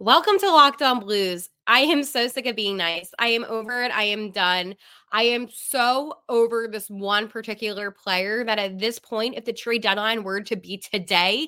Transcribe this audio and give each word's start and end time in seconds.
Welcome 0.00 0.40
to 0.40 0.50
Locked 0.50 0.82
On 0.82 0.98
Blues. 0.98 1.48
I 1.68 1.80
am 1.82 2.02
so 2.02 2.26
sick 2.26 2.46
of 2.46 2.56
being 2.56 2.76
nice. 2.76 3.12
I 3.16 3.28
am 3.28 3.44
over 3.44 3.84
it. 3.84 3.92
I 3.92 4.02
am 4.02 4.32
done. 4.32 4.74
I 5.12 5.22
am 5.22 5.46
so 5.48 6.14
over 6.28 6.66
this 6.66 6.90
one 6.90 7.28
particular 7.28 7.92
player 7.92 8.44
that 8.44 8.58
at 8.58 8.80
this 8.80 8.98
point, 8.98 9.36
if 9.36 9.44
the 9.44 9.52
trade 9.52 9.82
deadline 9.82 10.24
were 10.24 10.40
to 10.40 10.56
be 10.56 10.78
today, 10.78 11.46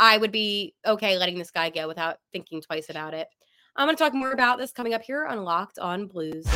I 0.00 0.18
would 0.18 0.32
be 0.32 0.74
okay 0.84 1.18
letting 1.18 1.38
this 1.38 1.52
guy 1.52 1.70
go 1.70 1.86
without 1.86 2.16
thinking 2.32 2.60
twice 2.62 2.90
about 2.90 3.14
it. 3.14 3.28
I'm 3.76 3.86
going 3.86 3.96
to 3.96 4.02
talk 4.02 4.12
more 4.12 4.32
about 4.32 4.58
this 4.58 4.72
coming 4.72 4.92
up 4.92 5.02
here 5.02 5.24
on 5.24 5.44
Locked 5.44 5.78
On 5.78 6.08
Blues. 6.08 6.46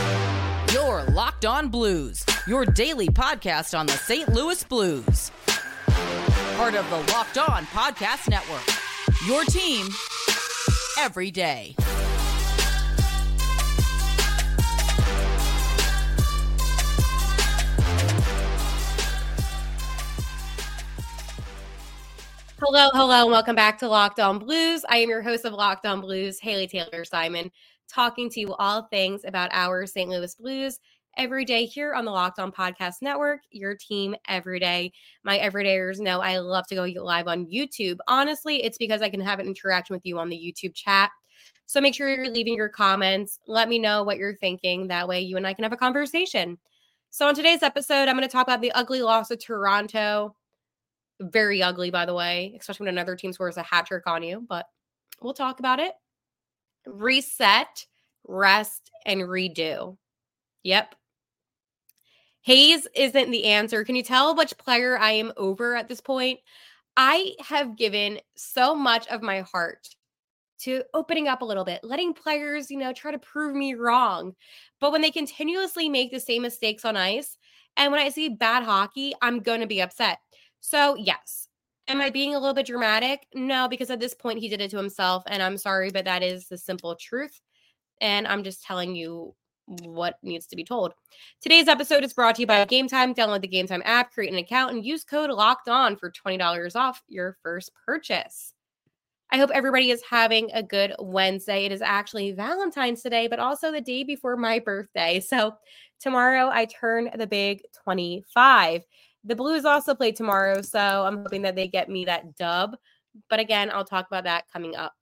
Your 0.72 1.04
Locked 1.04 1.44
On 1.44 1.68
Blues, 1.68 2.26
your 2.48 2.66
daily 2.66 3.06
podcast 3.06 3.78
on 3.78 3.86
the 3.86 3.92
St. 3.92 4.28
Louis 4.28 4.64
Blues. 4.64 5.30
Part 6.56 6.74
of 6.74 6.90
the 6.90 7.12
Locked 7.12 7.38
On 7.38 7.64
Podcast 7.66 8.28
Network. 8.28 8.66
Your 9.24 9.44
team 9.44 9.88
every 10.98 11.30
day. 11.30 11.74
Hello, 22.64 22.90
hello, 22.94 23.22
and 23.22 23.30
welcome 23.30 23.56
back 23.56 23.78
to 23.78 23.88
Locked 23.88 24.20
On 24.20 24.38
Blues. 24.38 24.84
I 24.88 24.98
am 24.98 25.08
your 25.08 25.20
host 25.20 25.44
of 25.44 25.52
Locked 25.52 25.84
On 25.84 26.00
Blues, 26.00 26.38
Haley 26.38 26.68
Taylor 26.68 27.04
Simon, 27.04 27.50
talking 27.88 28.30
to 28.30 28.40
you 28.40 28.54
all 28.54 28.82
things 28.84 29.22
about 29.24 29.50
our 29.52 29.84
St. 29.84 30.08
Louis 30.08 30.34
Blues 30.36 30.78
every 31.16 31.44
day 31.44 31.64
here 31.64 31.94
on 31.94 32.04
the 32.04 32.10
Locked 32.10 32.38
On 32.38 32.50
Podcast 32.50 33.02
Network, 33.02 33.40
your 33.50 33.74
team 33.74 34.14
every 34.28 34.58
day. 34.58 34.92
My 35.24 35.38
everydayers 35.38 36.00
know 36.00 36.20
I 36.20 36.38
love 36.38 36.66
to 36.68 36.74
go 36.74 36.84
live 37.02 37.28
on 37.28 37.46
YouTube. 37.46 37.98
Honestly, 38.08 38.62
it's 38.62 38.78
because 38.78 39.02
I 39.02 39.10
can 39.10 39.20
have 39.20 39.38
an 39.38 39.46
interaction 39.46 39.94
with 39.94 40.06
you 40.06 40.18
on 40.18 40.28
the 40.28 40.36
YouTube 40.36 40.74
chat. 40.74 41.10
So 41.66 41.80
make 41.80 41.94
sure 41.94 42.08
you're 42.08 42.28
leaving 42.28 42.54
your 42.54 42.68
comments. 42.68 43.38
Let 43.46 43.68
me 43.68 43.78
know 43.78 44.02
what 44.02 44.18
you're 44.18 44.36
thinking. 44.36 44.88
That 44.88 45.08
way, 45.08 45.20
you 45.20 45.36
and 45.36 45.46
I 45.46 45.54
can 45.54 45.62
have 45.62 45.72
a 45.72 45.76
conversation. 45.76 46.58
So, 47.10 47.28
on 47.28 47.34
today's 47.34 47.62
episode, 47.62 48.08
I'm 48.08 48.16
going 48.16 48.26
to 48.26 48.32
talk 48.32 48.46
about 48.46 48.62
the 48.62 48.72
ugly 48.72 49.02
loss 49.02 49.30
of 49.30 49.38
Toronto. 49.38 50.34
Very 51.20 51.62
ugly, 51.62 51.90
by 51.90 52.06
the 52.06 52.14
way, 52.14 52.56
especially 52.58 52.84
when 52.84 52.94
another 52.94 53.16
team 53.16 53.32
scores 53.32 53.58
a 53.58 53.62
hat 53.62 53.86
trick 53.86 54.06
on 54.06 54.22
you, 54.22 54.44
but 54.48 54.66
we'll 55.20 55.34
talk 55.34 55.60
about 55.60 55.78
it. 55.78 55.92
Reset, 56.86 57.86
rest, 58.26 58.90
and 59.04 59.20
redo. 59.20 59.98
Yep, 60.62 60.94
Hayes 62.42 62.86
isn't 62.94 63.30
the 63.30 63.44
answer. 63.44 63.84
Can 63.84 63.96
you 63.96 64.02
tell 64.02 64.34
which 64.34 64.58
player 64.58 64.98
I 64.98 65.12
am 65.12 65.32
over 65.36 65.76
at 65.76 65.88
this 65.88 66.00
point? 66.00 66.40
I 66.96 67.34
have 67.40 67.76
given 67.76 68.20
so 68.36 68.74
much 68.74 69.06
of 69.08 69.22
my 69.22 69.40
heart 69.40 69.88
to 70.60 70.82
opening 70.94 71.26
up 71.28 71.42
a 71.42 71.44
little 71.44 71.64
bit, 71.64 71.82
letting 71.82 72.14
players, 72.14 72.70
you 72.70 72.78
know, 72.78 72.92
try 72.92 73.10
to 73.10 73.18
prove 73.18 73.54
me 73.54 73.74
wrong. 73.74 74.34
But 74.80 74.92
when 74.92 75.02
they 75.02 75.10
continuously 75.10 75.88
make 75.88 76.12
the 76.12 76.20
same 76.20 76.42
mistakes 76.42 76.84
on 76.84 76.96
ice, 76.96 77.36
and 77.76 77.90
when 77.90 78.00
I 78.00 78.10
see 78.10 78.28
bad 78.28 78.62
hockey, 78.62 79.12
I'm 79.22 79.40
going 79.40 79.60
to 79.60 79.66
be 79.66 79.80
upset. 79.80 80.18
So, 80.60 80.94
yes. 80.96 81.48
Am 81.88 82.00
I 82.00 82.10
being 82.10 82.34
a 82.34 82.38
little 82.38 82.54
bit 82.54 82.66
dramatic? 82.66 83.26
No, 83.34 83.66
because 83.68 83.90
at 83.90 83.98
this 83.98 84.14
point 84.14 84.38
he 84.38 84.48
did 84.48 84.60
it 84.60 84.70
to 84.70 84.76
himself. 84.76 85.24
And 85.26 85.42
I'm 85.42 85.56
sorry, 85.56 85.90
but 85.90 86.04
that 86.04 86.22
is 86.22 86.46
the 86.46 86.56
simple 86.56 86.94
truth. 86.94 87.40
And 88.00 88.26
I'm 88.26 88.44
just 88.44 88.62
telling 88.62 88.94
you 88.94 89.34
what 89.66 90.18
needs 90.22 90.46
to 90.46 90.56
be 90.56 90.64
told. 90.64 90.94
Today's 91.40 91.68
episode 91.68 92.04
is 92.04 92.12
brought 92.12 92.36
to 92.36 92.42
you 92.42 92.46
by 92.46 92.64
Gametime. 92.64 93.14
Download 93.14 93.40
the 93.40 93.48
Gametime 93.48 93.82
app, 93.84 94.12
create 94.12 94.32
an 94.32 94.38
account, 94.38 94.72
and 94.72 94.84
use 94.84 95.04
code 95.04 95.30
locked 95.30 95.68
on 95.68 95.96
for 95.96 96.10
$20 96.10 96.76
off 96.76 97.02
your 97.08 97.36
first 97.42 97.70
purchase. 97.86 98.52
I 99.30 99.38
hope 99.38 99.50
everybody 99.54 99.90
is 99.90 100.02
having 100.08 100.50
a 100.52 100.62
good 100.62 100.94
Wednesday. 100.98 101.64
It 101.64 101.72
is 101.72 101.80
actually 101.80 102.32
Valentine's 102.32 103.02
today, 103.02 103.28
but 103.28 103.38
also 103.38 103.72
the 103.72 103.80
day 103.80 104.04
before 104.04 104.36
my 104.36 104.58
birthday. 104.58 105.20
So 105.20 105.54
tomorrow 106.00 106.50
I 106.52 106.66
turn 106.66 107.08
the 107.16 107.26
big 107.26 107.62
25. 107.82 108.82
The 109.24 109.36
Blues 109.36 109.64
also 109.64 109.94
play 109.94 110.12
tomorrow, 110.12 110.60
so 110.60 110.78
I'm 110.78 111.22
hoping 111.22 111.42
that 111.42 111.56
they 111.56 111.66
get 111.66 111.88
me 111.88 112.04
that 112.04 112.36
dub. 112.36 112.76
But 113.30 113.40
again, 113.40 113.70
I'll 113.72 113.84
talk 113.84 114.06
about 114.06 114.24
that 114.24 114.44
coming 114.52 114.76
up. 114.76 114.92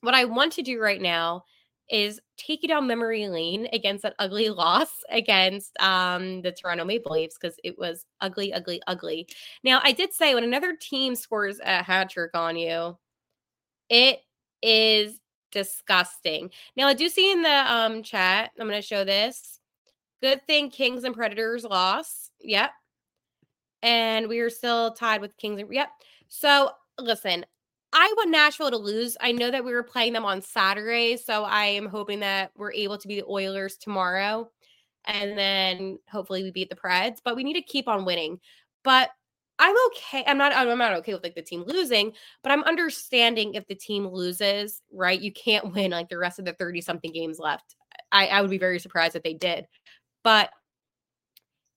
What 0.00 0.14
I 0.14 0.24
want 0.24 0.52
to 0.54 0.62
do 0.62 0.80
right 0.80 1.00
now 1.00 1.44
is 1.90 2.20
take 2.36 2.62
you 2.62 2.68
down 2.68 2.86
memory 2.86 3.28
lane 3.28 3.68
against 3.72 4.02
that 4.02 4.14
ugly 4.18 4.48
loss 4.50 4.90
against 5.10 5.78
um, 5.80 6.42
the 6.42 6.52
Toronto 6.52 6.84
Maple 6.84 7.12
Leafs 7.12 7.36
because 7.40 7.56
it 7.62 7.78
was 7.78 8.04
ugly, 8.20 8.52
ugly, 8.52 8.80
ugly. 8.86 9.28
Now, 9.62 9.80
I 9.82 9.92
did 9.92 10.12
say 10.12 10.34
when 10.34 10.44
another 10.44 10.76
team 10.76 11.14
scores 11.14 11.60
a 11.64 11.82
hat 11.82 12.10
trick 12.10 12.30
on 12.34 12.56
you, 12.56 12.96
it 13.88 14.20
is 14.62 15.18
disgusting. 15.52 16.50
Now, 16.76 16.88
I 16.88 16.94
do 16.94 17.08
see 17.08 17.30
in 17.30 17.42
the 17.42 17.72
um, 17.72 18.02
chat, 18.02 18.50
I'm 18.58 18.66
going 18.66 18.80
to 18.80 18.86
show 18.86 19.04
this. 19.04 19.60
Good 20.20 20.46
thing 20.46 20.70
Kings 20.70 21.04
and 21.04 21.14
Predators 21.14 21.64
lost. 21.64 22.32
Yep. 22.40 22.70
And 23.82 24.28
we 24.28 24.40
are 24.40 24.50
still 24.50 24.92
tied 24.92 25.20
with 25.20 25.36
Kings. 25.36 25.60
And, 25.60 25.72
yep. 25.72 25.90
So, 26.28 26.70
listen, 26.98 27.44
I 27.94 28.12
want 28.16 28.30
Nashville 28.30 28.72
to 28.72 28.76
lose. 28.76 29.16
I 29.20 29.30
know 29.30 29.52
that 29.52 29.64
we 29.64 29.72
were 29.72 29.84
playing 29.84 30.12
them 30.12 30.24
on 30.24 30.42
Saturday, 30.42 31.16
so 31.16 31.44
I 31.44 31.66
am 31.66 31.86
hoping 31.86 32.20
that 32.20 32.50
we're 32.56 32.72
able 32.72 32.98
to 32.98 33.06
be 33.06 33.20
the 33.20 33.26
Oilers 33.26 33.76
tomorrow, 33.76 34.50
and 35.06 35.38
then 35.38 36.00
hopefully 36.10 36.42
we 36.42 36.50
beat 36.50 36.70
the 36.70 36.76
Preds. 36.76 37.18
But 37.24 37.36
we 37.36 37.44
need 37.44 37.54
to 37.54 37.62
keep 37.62 37.86
on 37.86 38.04
winning. 38.04 38.40
But 38.82 39.10
I'm 39.60 39.76
okay. 39.86 40.24
I'm 40.26 40.36
not. 40.36 40.52
I'm 40.52 40.76
not 40.76 40.94
okay 40.94 41.14
with 41.14 41.22
like 41.22 41.36
the 41.36 41.42
team 41.42 41.62
losing, 41.64 42.12
but 42.42 42.50
I'm 42.50 42.64
understanding 42.64 43.54
if 43.54 43.64
the 43.68 43.76
team 43.76 44.08
loses. 44.08 44.82
Right, 44.92 45.20
you 45.20 45.32
can't 45.32 45.72
win 45.74 45.92
like 45.92 46.08
the 46.08 46.18
rest 46.18 46.40
of 46.40 46.44
the 46.44 46.52
thirty 46.54 46.80
something 46.80 47.12
games 47.12 47.38
left. 47.38 47.76
I, 48.10 48.26
I 48.26 48.40
would 48.40 48.50
be 48.50 48.58
very 48.58 48.80
surprised 48.80 49.14
if 49.14 49.22
they 49.22 49.34
did, 49.34 49.66
but 50.24 50.50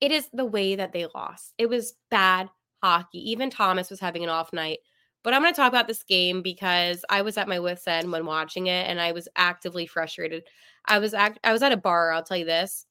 it 0.01 0.11
is 0.11 0.27
the 0.33 0.45
way 0.45 0.75
that 0.75 0.93
they 0.93 1.05
lost. 1.13 1.53
It 1.59 1.69
was 1.69 1.93
bad 2.09 2.49
hockey. 2.81 3.31
Even 3.31 3.51
Thomas 3.51 3.91
was 3.91 3.99
having 3.99 4.23
an 4.23 4.29
off 4.29 4.51
night. 4.51 4.79
But 5.23 5.33
I'm 5.33 5.41
going 5.41 5.53
to 5.53 5.57
talk 5.59 5.69
about 5.69 5.87
this 5.87 6.03
game 6.03 6.41
because 6.41 7.03
I 7.09 7.21
was 7.21 7.37
at 7.37 7.47
my 7.47 7.59
wits 7.59 7.87
end 7.87 8.11
when 8.11 8.25
watching 8.25 8.67
it, 8.67 8.87
and 8.87 8.99
I 8.99 9.11
was 9.11 9.27
actively 9.35 9.85
frustrated. 9.85 10.43
I 10.85 10.99
was 10.99 11.13
act- 11.13 11.39
I 11.43 11.51
was 11.51 11.63
at 11.63 11.71
a 11.71 11.77
bar. 11.77 12.11
I'll 12.11 12.23
tell 12.23 12.37
you 12.37 12.45
this. 12.45 12.85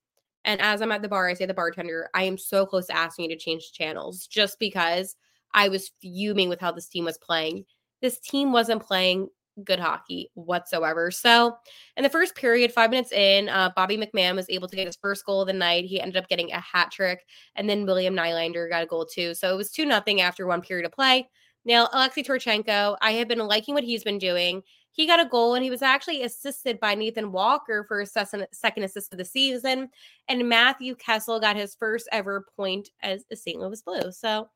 And 0.44 0.60
as 0.60 0.80
I'm 0.80 0.92
at 0.92 1.02
the 1.02 1.08
bar, 1.08 1.28
I 1.28 1.34
say 1.34 1.44
to 1.44 1.48
the 1.48 1.54
bartender, 1.54 2.08
I 2.14 2.22
am 2.24 2.38
so 2.38 2.66
close 2.66 2.86
to 2.86 2.96
asking 2.96 3.30
you 3.30 3.36
to 3.36 3.42
change 3.42 3.72
channels 3.72 4.26
just 4.26 4.58
because 4.60 5.16
I 5.54 5.68
was 5.68 5.90
fuming 6.00 6.48
with 6.48 6.60
how 6.60 6.72
this 6.72 6.88
team 6.88 7.04
was 7.04 7.18
playing. 7.18 7.64
This 8.00 8.20
team 8.20 8.52
wasn't 8.52 8.82
playing 8.82 9.28
good 9.64 9.80
hockey 9.80 10.30
whatsoever. 10.34 11.10
So, 11.10 11.56
in 11.96 12.02
the 12.02 12.10
first 12.10 12.34
period, 12.34 12.72
five 12.72 12.90
minutes 12.90 13.12
in, 13.12 13.48
uh, 13.48 13.70
Bobby 13.74 13.96
McMann 13.96 14.36
was 14.36 14.48
able 14.50 14.68
to 14.68 14.76
get 14.76 14.86
his 14.86 14.96
first 14.96 15.24
goal 15.24 15.40
of 15.40 15.46
the 15.46 15.52
night. 15.52 15.84
He 15.86 16.00
ended 16.00 16.16
up 16.16 16.28
getting 16.28 16.52
a 16.52 16.60
hat 16.60 16.90
trick, 16.90 17.24
and 17.54 17.68
then 17.68 17.86
William 17.86 18.14
Nylander 18.14 18.68
got 18.68 18.82
a 18.82 18.86
goal 18.86 19.06
too. 19.06 19.34
So 19.34 19.52
it 19.52 19.56
was 19.56 19.70
two 19.70 19.86
nothing 19.86 20.20
after 20.20 20.46
one 20.46 20.60
period 20.60 20.86
of 20.86 20.92
play. 20.92 21.28
Now, 21.66 21.88
Alexei 21.92 22.22
Toropchenko, 22.22 22.96
I 23.02 23.12
have 23.12 23.28
been 23.28 23.40
liking 23.40 23.74
what 23.74 23.84
he's 23.84 24.04
been 24.04 24.18
doing. 24.18 24.62
He 24.92 25.06
got 25.06 25.20
a 25.20 25.28
goal 25.28 25.54
and 25.54 25.64
he 25.64 25.68
was 25.68 25.82
actually 25.82 26.22
assisted 26.22 26.80
by 26.80 26.94
Nathan 26.94 27.32
Walker 27.32 27.84
for 27.86 28.00
his 28.00 28.12
second 28.12 28.82
assist 28.82 29.12
of 29.12 29.18
the 29.18 29.24
season. 29.24 29.90
And 30.28 30.48
Matthew 30.48 30.94
Kessel 30.94 31.38
got 31.40 31.56
his 31.56 31.74
first 31.74 32.08
ever 32.12 32.46
point 32.56 32.88
as 33.02 33.24
a 33.30 33.36
St. 33.36 33.60
Louis 33.60 33.82
Blue. 33.82 34.10
So 34.12 34.48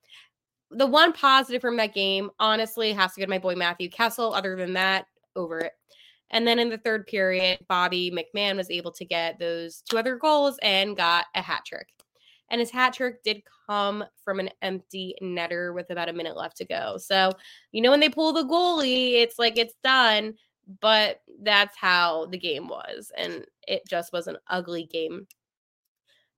the 0.71 0.87
one 0.87 1.13
positive 1.13 1.61
from 1.61 1.77
that 1.79 1.93
game, 1.95 2.31
honestly, 2.39 2.93
has 2.93 3.13
to 3.15 3.21
go 3.21 3.27
to 3.27 3.31
my 3.31 3.39
boy 3.39 3.57
Matthew 3.57 3.91
Kessel. 3.91 4.33
Other 4.33 4.57
than 4.57 4.73
that, 4.75 5.07
over 5.37 5.59
it. 5.59 5.73
And 6.31 6.47
then 6.47 6.61
in 6.61 6.71
the 6.71 6.79
third 6.79 7.09
period, 7.09 7.59
Bobby 7.69 8.11
McMann 8.11 8.57
was 8.57 8.71
able 8.71 8.93
to 8.93 9.05
get 9.05 9.39
those 9.41 9.83
two 9.91 9.99
other 9.99 10.17
goals 10.17 10.59
and 10.63 10.97
got 10.97 11.27
a 11.35 11.43
hat 11.43 11.65
trick. 11.67 11.89
And 12.51 12.61
his 12.61 12.71
hat 12.71 12.95
trick 12.95 13.23
did 13.23 13.43
come 13.69 14.05
from 14.25 14.41
an 14.41 14.51
empty 14.63 15.15
netter 15.23 15.75
with 15.75 15.91
about 15.91 16.09
a 16.09 16.13
minute 16.13 16.37
left 16.37 16.57
to 16.59 16.65
go. 16.65 16.97
So, 16.99 17.33
you 17.73 17.81
know, 17.81 17.91
when 17.91 18.01
they 18.01 18.09
pull 18.09 18.33
the 18.33 18.45
goalie, 18.45 19.23
it's 19.23 19.39
like 19.39 19.57
it's 19.57 19.75
done. 19.85 20.35
But 20.81 21.21
that's 21.43 21.77
how 21.77 22.27
the 22.27 22.39
game 22.39 22.69
was. 22.69 23.11
And 23.17 23.45
it 23.67 23.83
just 23.89 24.13
was 24.13 24.27
an 24.27 24.37
ugly 24.49 24.87
game. 24.87 25.27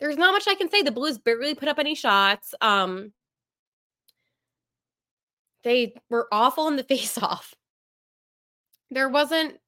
There's 0.01 0.17
not 0.17 0.33
much 0.33 0.49
I 0.49 0.55
can 0.55 0.71
say. 0.71 0.83
The 0.83 0.91
Blues 0.91 1.19
barely 1.19 1.55
put 1.55 1.69
up 1.69 1.79
any 1.79 1.95
shots. 1.95 2.55
Um, 2.61 3.13
they 5.65 5.95
were 6.11 6.29
awful 6.33 6.69
in 6.69 6.77
the 6.77 6.85
face 6.89 7.19
off. 7.19 7.55
There 8.91 9.09
wasn't 9.09 9.59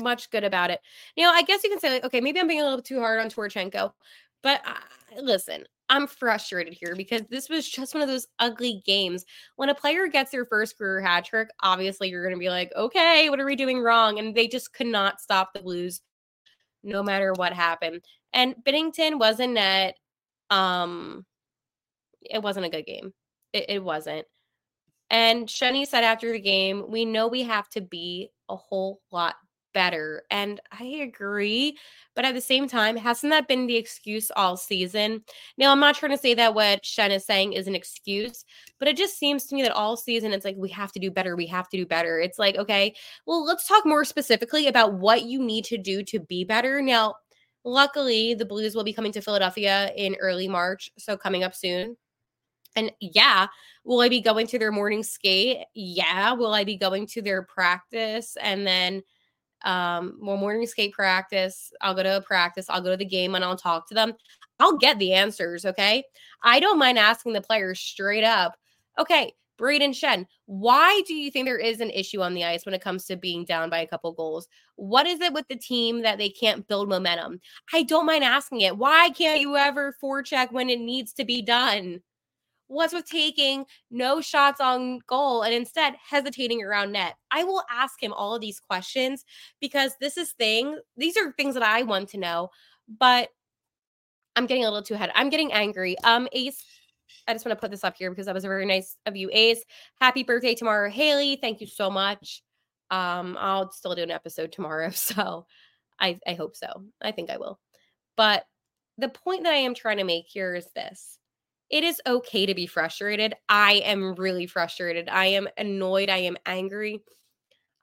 much 0.00 0.30
good 0.30 0.44
about 0.44 0.70
it. 0.70 0.80
You 1.16 1.24
know, 1.24 1.32
I 1.32 1.42
guess 1.42 1.64
you 1.64 1.70
can 1.70 1.80
say, 1.80 1.90
like, 1.90 2.04
okay, 2.04 2.20
maybe 2.20 2.38
I'm 2.40 2.46
being 2.46 2.60
a 2.60 2.64
little 2.64 2.82
too 2.82 3.00
hard 3.00 3.20
on 3.20 3.28
Toropchenko, 3.28 3.92
but 4.42 4.60
uh, 4.66 5.22
listen, 5.22 5.64
I'm 5.88 6.06
frustrated 6.06 6.74
here 6.74 6.94
because 6.94 7.22
this 7.30 7.48
was 7.48 7.68
just 7.68 7.94
one 7.94 8.02
of 8.02 8.08
those 8.08 8.26
ugly 8.38 8.82
games. 8.84 9.24
When 9.56 9.70
a 9.70 9.74
player 9.74 10.06
gets 10.06 10.30
their 10.30 10.44
first 10.44 10.76
career 10.76 11.00
hat 11.00 11.24
trick, 11.24 11.48
obviously 11.62 12.08
you're 12.08 12.22
going 12.22 12.34
to 12.34 12.38
be 12.38 12.50
like, 12.50 12.70
okay, 12.76 13.30
what 13.30 13.40
are 13.40 13.46
we 13.46 13.56
doing 13.56 13.80
wrong? 13.80 14.18
And 14.18 14.34
they 14.34 14.48
just 14.48 14.74
could 14.74 14.86
not 14.86 15.20
stop 15.20 15.52
the 15.52 15.60
Blues 15.60 16.02
no 16.82 17.02
matter 17.02 17.32
what 17.32 17.52
happened. 17.52 18.04
And 18.32 18.54
Binnington 18.66 19.18
was 19.18 19.40
in 19.40 19.54
net. 19.54 19.96
Um, 20.50 21.24
it 22.22 22.42
wasn't 22.42 22.66
a 22.66 22.70
good 22.70 22.86
game. 22.86 23.12
It, 23.52 23.66
it 23.68 23.82
wasn't. 23.82 24.26
And 25.10 25.46
Shenny 25.46 25.86
said 25.86 26.04
after 26.04 26.30
the 26.32 26.40
game, 26.40 26.84
we 26.88 27.04
know 27.04 27.28
we 27.28 27.42
have 27.44 27.68
to 27.70 27.80
be 27.80 28.30
a 28.48 28.56
whole 28.56 29.00
lot 29.10 29.36
better. 29.78 30.24
And 30.28 30.60
I 30.72 30.82
agree. 30.82 31.78
But 32.16 32.24
at 32.24 32.34
the 32.34 32.40
same 32.40 32.66
time, 32.66 32.96
hasn't 32.96 33.30
that 33.30 33.46
been 33.46 33.68
the 33.68 33.76
excuse 33.76 34.28
all 34.34 34.56
season? 34.56 35.22
Now, 35.56 35.70
I'm 35.70 35.78
not 35.78 35.94
trying 35.94 36.10
to 36.10 36.18
say 36.18 36.34
that 36.34 36.52
what 36.52 36.82
Schenn 36.82 37.10
is 37.10 37.24
saying 37.24 37.52
is 37.52 37.68
an 37.68 37.76
excuse, 37.76 38.44
but 38.80 38.88
it 38.88 38.96
just 38.96 39.16
seems 39.16 39.44
to 39.46 39.54
me 39.54 39.62
that 39.62 39.70
all 39.70 39.96
season 39.96 40.32
it's 40.32 40.44
like, 40.44 40.56
we 40.58 40.68
have 40.70 40.90
to 40.90 40.98
do 40.98 41.12
better. 41.12 41.36
We 41.36 41.46
have 41.46 41.68
to 41.68 41.76
do 41.76 41.86
better. 41.86 42.18
It's 42.18 42.40
like, 42.40 42.56
okay, 42.56 42.92
well, 43.24 43.44
let's 43.44 43.68
talk 43.68 43.86
more 43.86 44.04
specifically 44.04 44.66
about 44.66 44.94
what 44.94 45.22
you 45.22 45.40
need 45.40 45.64
to 45.66 45.78
do 45.78 46.02
to 46.02 46.18
be 46.18 46.42
better. 46.42 46.82
Now, 46.82 47.14
luckily, 47.64 48.34
the 48.34 48.46
Blues 48.46 48.74
will 48.74 48.82
be 48.82 48.92
coming 48.92 49.12
to 49.12 49.20
Philadelphia 49.20 49.92
in 49.96 50.16
early 50.16 50.48
March. 50.48 50.90
So 50.98 51.16
coming 51.16 51.44
up 51.44 51.54
soon. 51.54 51.96
And 52.74 52.90
yeah, 53.00 53.46
will 53.84 54.00
I 54.00 54.08
be 54.08 54.20
going 54.20 54.48
to 54.48 54.58
their 54.58 54.72
morning 54.72 55.04
skate? 55.04 55.58
Yeah. 55.72 56.32
Will 56.32 56.52
I 56.52 56.64
be 56.64 56.76
going 56.76 57.06
to 57.08 57.22
their 57.22 57.42
practice 57.42 58.36
and 58.40 58.66
then 58.66 59.02
um 59.64 60.18
well 60.20 60.36
morning 60.36 60.66
skate 60.66 60.92
practice 60.92 61.72
i'll 61.80 61.94
go 61.94 62.02
to 62.02 62.16
a 62.16 62.22
practice 62.22 62.66
i'll 62.68 62.82
go 62.82 62.90
to 62.90 62.96
the 62.96 63.04
game 63.04 63.34
and 63.34 63.44
i'll 63.44 63.56
talk 63.56 63.88
to 63.88 63.94
them 63.94 64.12
i'll 64.60 64.76
get 64.76 64.98
the 64.98 65.12
answers 65.12 65.64
okay 65.64 66.02
i 66.42 66.60
don't 66.60 66.78
mind 66.78 66.98
asking 66.98 67.32
the 67.32 67.40
players 67.40 67.80
straight 67.80 68.24
up 68.24 68.56
okay 68.98 69.32
Brayden 69.58 69.90
Schenn, 69.90 70.24
why 70.46 71.02
do 71.06 71.14
you 71.14 71.30
think 71.30 71.44
there 71.44 71.58
is 71.58 71.80
an 71.80 71.90
issue 71.90 72.22
on 72.22 72.32
the 72.32 72.44
ice 72.44 72.64
when 72.64 72.74
it 72.74 72.80
comes 72.80 73.04
to 73.06 73.16
being 73.16 73.44
down 73.44 73.68
by 73.68 73.80
a 73.80 73.86
couple 73.86 74.12
goals? 74.12 74.46
What 74.76 75.06
is 75.06 75.20
it 75.20 75.32
with 75.32 75.48
the 75.48 75.56
team 75.56 76.02
that 76.02 76.16
they 76.16 76.28
can't 76.28 76.66
build 76.68 76.88
momentum? 76.88 77.40
I 77.74 77.82
don't 77.82 78.06
mind 78.06 78.22
asking 78.22 78.60
it. 78.60 78.78
Why 78.78 79.10
can't 79.10 79.40
you 79.40 79.56
ever 79.56 79.96
forecheck 80.02 80.52
when 80.52 80.70
it 80.70 80.78
needs 80.78 81.12
to 81.14 81.24
be 81.24 81.42
done? 81.42 82.00
What's 82.68 82.92
with 82.92 83.06
taking 83.06 83.64
no 83.90 84.20
shots 84.20 84.60
on 84.60 85.00
goal 85.06 85.42
and 85.42 85.54
instead 85.54 85.94
hesitating 85.96 86.62
around 86.62 86.92
net? 86.92 87.14
I 87.30 87.44
will 87.44 87.62
ask 87.70 88.02
him 88.02 88.12
all 88.12 88.34
of 88.34 88.40
these 88.40 88.60
questions 88.60 89.24
because 89.60 89.92
this 90.00 90.16
is 90.16 90.32
thing. 90.32 90.78
These 90.96 91.16
are 91.16 91.32
things 91.32 91.54
that 91.54 91.62
I 91.62 91.82
want 91.82 92.10
to 92.10 92.18
know, 92.18 92.50
but 92.98 93.30
I'm 94.36 94.46
getting 94.46 94.64
a 94.64 94.68
little 94.68 94.82
too 94.82 94.94
ahead. 94.94 95.10
I'm 95.14 95.30
getting 95.30 95.52
angry. 95.52 95.98
Um, 96.04 96.28
Ace, 96.32 96.62
I 97.26 97.32
just 97.32 97.44
want 97.44 97.58
to 97.58 97.60
put 97.60 97.70
this 97.70 97.84
up 97.84 97.96
here 97.96 98.10
because 98.10 98.26
that 98.26 98.34
was 98.34 98.44
very 98.44 98.66
nice 98.66 98.96
of 99.06 99.16
you, 99.16 99.30
Ace. 99.32 99.64
Happy 100.00 100.22
birthday 100.22 100.54
tomorrow, 100.54 100.90
Haley. 100.90 101.36
Thank 101.36 101.60
you 101.60 101.66
so 101.66 101.90
much. 101.90 102.42
Um, 102.90 103.36
I'll 103.40 103.72
still 103.72 103.94
do 103.94 104.02
an 104.02 104.10
episode 104.10 104.52
tomorrow, 104.52 104.90
so 104.94 105.46
I 105.98 106.18
I 106.26 106.34
hope 106.34 106.54
so. 106.54 106.84
I 107.02 107.12
think 107.12 107.30
I 107.30 107.38
will. 107.38 107.58
But 108.16 108.44
the 108.98 109.08
point 109.08 109.44
that 109.44 109.52
I 109.52 109.56
am 109.56 109.74
trying 109.74 109.98
to 109.98 110.04
make 110.04 110.26
here 110.28 110.54
is 110.54 110.68
this 110.74 111.18
it 111.70 111.84
is 111.84 112.00
okay 112.06 112.46
to 112.46 112.54
be 112.54 112.66
frustrated. 112.66 113.34
I 113.48 113.74
am 113.84 114.14
really 114.14 114.46
frustrated. 114.46 115.08
I 115.08 115.26
am 115.26 115.48
annoyed. 115.58 116.08
I 116.08 116.18
am 116.18 116.36
angry. 116.46 117.02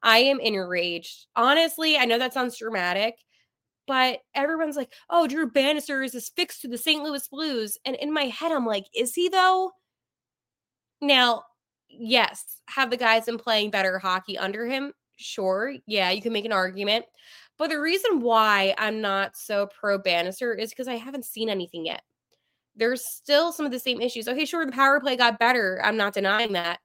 I 0.02 0.20
am 0.20 0.40
enraged. 0.40 1.28
Honestly, 1.36 1.98
I 1.98 2.06
know 2.06 2.18
that 2.18 2.34
sounds 2.34 2.58
dramatic, 2.58 3.16
but 3.88 4.20
everyone's 4.34 4.76
like, 4.76 4.92
oh, 5.10 5.28
Drew 5.28 5.50
Bannister 5.50 6.02
is 6.04 6.32
fixed 6.36 6.62
to 6.62 6.68
the 6.68 6.78
St. 6.78 7.04
Louis 7.04 7.28
Blues. 7.28 7.78
And 7.86 7.96
in 7.96 8.14
my 8.14 8.26
head, 8.26 8.52
I'm 8.52 8.66
like, 8.66 8.86
is 8.96 9.14
he 9.14 9.30
though? 9.30 9.72
Now, 11.02 11.44
yes, 11.90 12.62
have 12.68 12.90
the 12.90 12.98
guys 12.98 13.26
been 13.26 13.38
playing 13.38 13.72
better 13.72 14.00
hockey 14.00 14.38
under 14.38 14.66
him? 14.66 14.94
Sure. 15.18 15.74
Yeah, 15.86 16.10
you 16.10 16.22
can 16.22 16.34
make 16.34 16.46
an 16.46 16.52
argument. 16.52 17.06
But 17.58 17.70
the 17.70 17.80
reason 17.80 18.22
why 18.22 18.74
I'm 18.78 19.02
not 19.02 19.38
so 19.38 19.68
pro 19.80 19.98
Bannister 19.98 20.54
is 20.54 20.72
because 20.72 20.88
I 20.88 20.96
haven't 20.96 21.26
seen 21.26 21.50
anything 21.50 21.86
yet 21.86 22.02
there's 22.76 23.06
still 23.06 23.52
some 23.52 23.66
of 23.66 23.72
the 23.72 23.80
same 23.80 24.02
issues. 24.02 24.28
Okay, 24.28 24.46
sure, 24.46 24.66
the 24.66 24.72
power 24.72 25.00
play 25.00 25.16
got 25.16 25.40
better. 25.40 25.82
I'm 25.84 25.98
not 25.98 26.14
denying 26.14 26.54
that. 26.54 26.80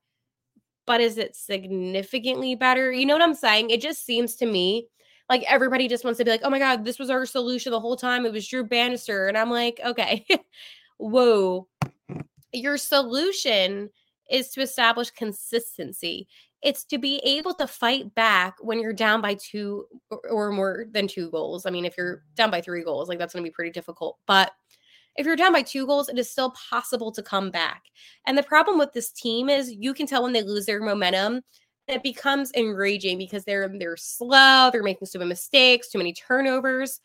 But 0.86 1.00
is 1.00 1.18
it 1.18 1.36
significantly 1.36 2.54
better? 2.54 2.92
You 2.92 3.06
know 3.06 3.14
what 3.14 3.22
I'm 3.22 3.34
saying? 3.34 3.70
It 3.70 3.80
just 3.80 4.04
seems 4.04 4.36
to 4.36 4.46
me 4.46 4.88
like 5.30 5.44
everybody 5.46 5.86
just 5.86 6.04
wants 6.04 6.18
to 6.18 6.24
be 6.24 6.30
like, 6.30 6.40
oh 6.42 6.50
my 6.50 6.58
God, 6.58 6.84
this 6.84 6.98
was 6.98 7.08
our 7.08 7.24
solution 7.24 7.70
the 7.70 7.80
whole 7.80 7.96
time. 7.96 8.26
It 8.26 8.32
was 8.32 8.46
Drew 8.46 8.64
Bannister. 8.64 9.28
And 9.28 9.38
I'm 9.38 9.50
like, 9.50 9.80
okay, 9.84 10.26
whoa. 10.98 11.68
Your 12.52 12.76
solution 12.76 13.90
is 14.28 14.50
to 14.50 14.60
establish 14.60 15.10
consistency. 15.10 16.26
It's 16.62 16.84
to 16.86 16.98
be 16.98 17.18
able 17.18 17.54
to 17.54 17.66
fight 17.68 18.12
back 18.14 18.56
when 18.60 18.80
you're 18.80 18.92
down 18.92 19.20
by 19.20 19.34
two 19.34 19.86
or 20.28 20.50
more 20.50 20.86
than 20.90 21.06
two 21.06 21.30
goals. 21.30 21.64
I 21.64 21.70
mean, 21.70 21.84
if 21.84 21.96
you're 21.96 22.24
down 22.34 22.50
by 22.50 22.60
three 22.60 22.82
goals, 22.82 23.08
like 23.08 23.18
that's 23.18 23.32
going 23.32 23.44
to 23.44 23.48
be 23.48 23.54
pretty 23.54 23.70
difficult. 23.70 24.18
But 24.26 24.50
if 25.20 25.26
you're 25.26 25.36
down 25.36 25.52
by 25.52 25.60
two 25.60 25.86
goals, 25.86 26.08
it 26.08 26.18
is 26.18 26.30
still 26.30 26.54
possible 26.70 27.12
to 27.12 27.22
come 27.22 27.50
back. 27.50 27.82
And 28.26 28.38
the 28.38 28.42
problem 28.42 28.78
with 28.78 28.94
this 28.94 29.12
team 29.12 29.50
is 29.50 29.70
you 29.70 29.92
can 29.92 30.06
tell 30.06 30.22
when 30.22 30.32
they 30.32 30.42
lose 30.42 30.64
their 30.64 30.80
momentum, 30.80 31.42
it 31.88 32.02
becomes 32.02 32.50
enraging 32.56 33.18
because 33.18 33.44
they're 33.44 33.70
they're 33.78 33.98
slow, 33.98 34.70
they're 34.72 34.82
making 34.82 35.08
many 35.14 35.28
mistakes, 35.28 35.90
too 35.90 35.98
many 35.98 36.14
turnovers. 36.14 37.00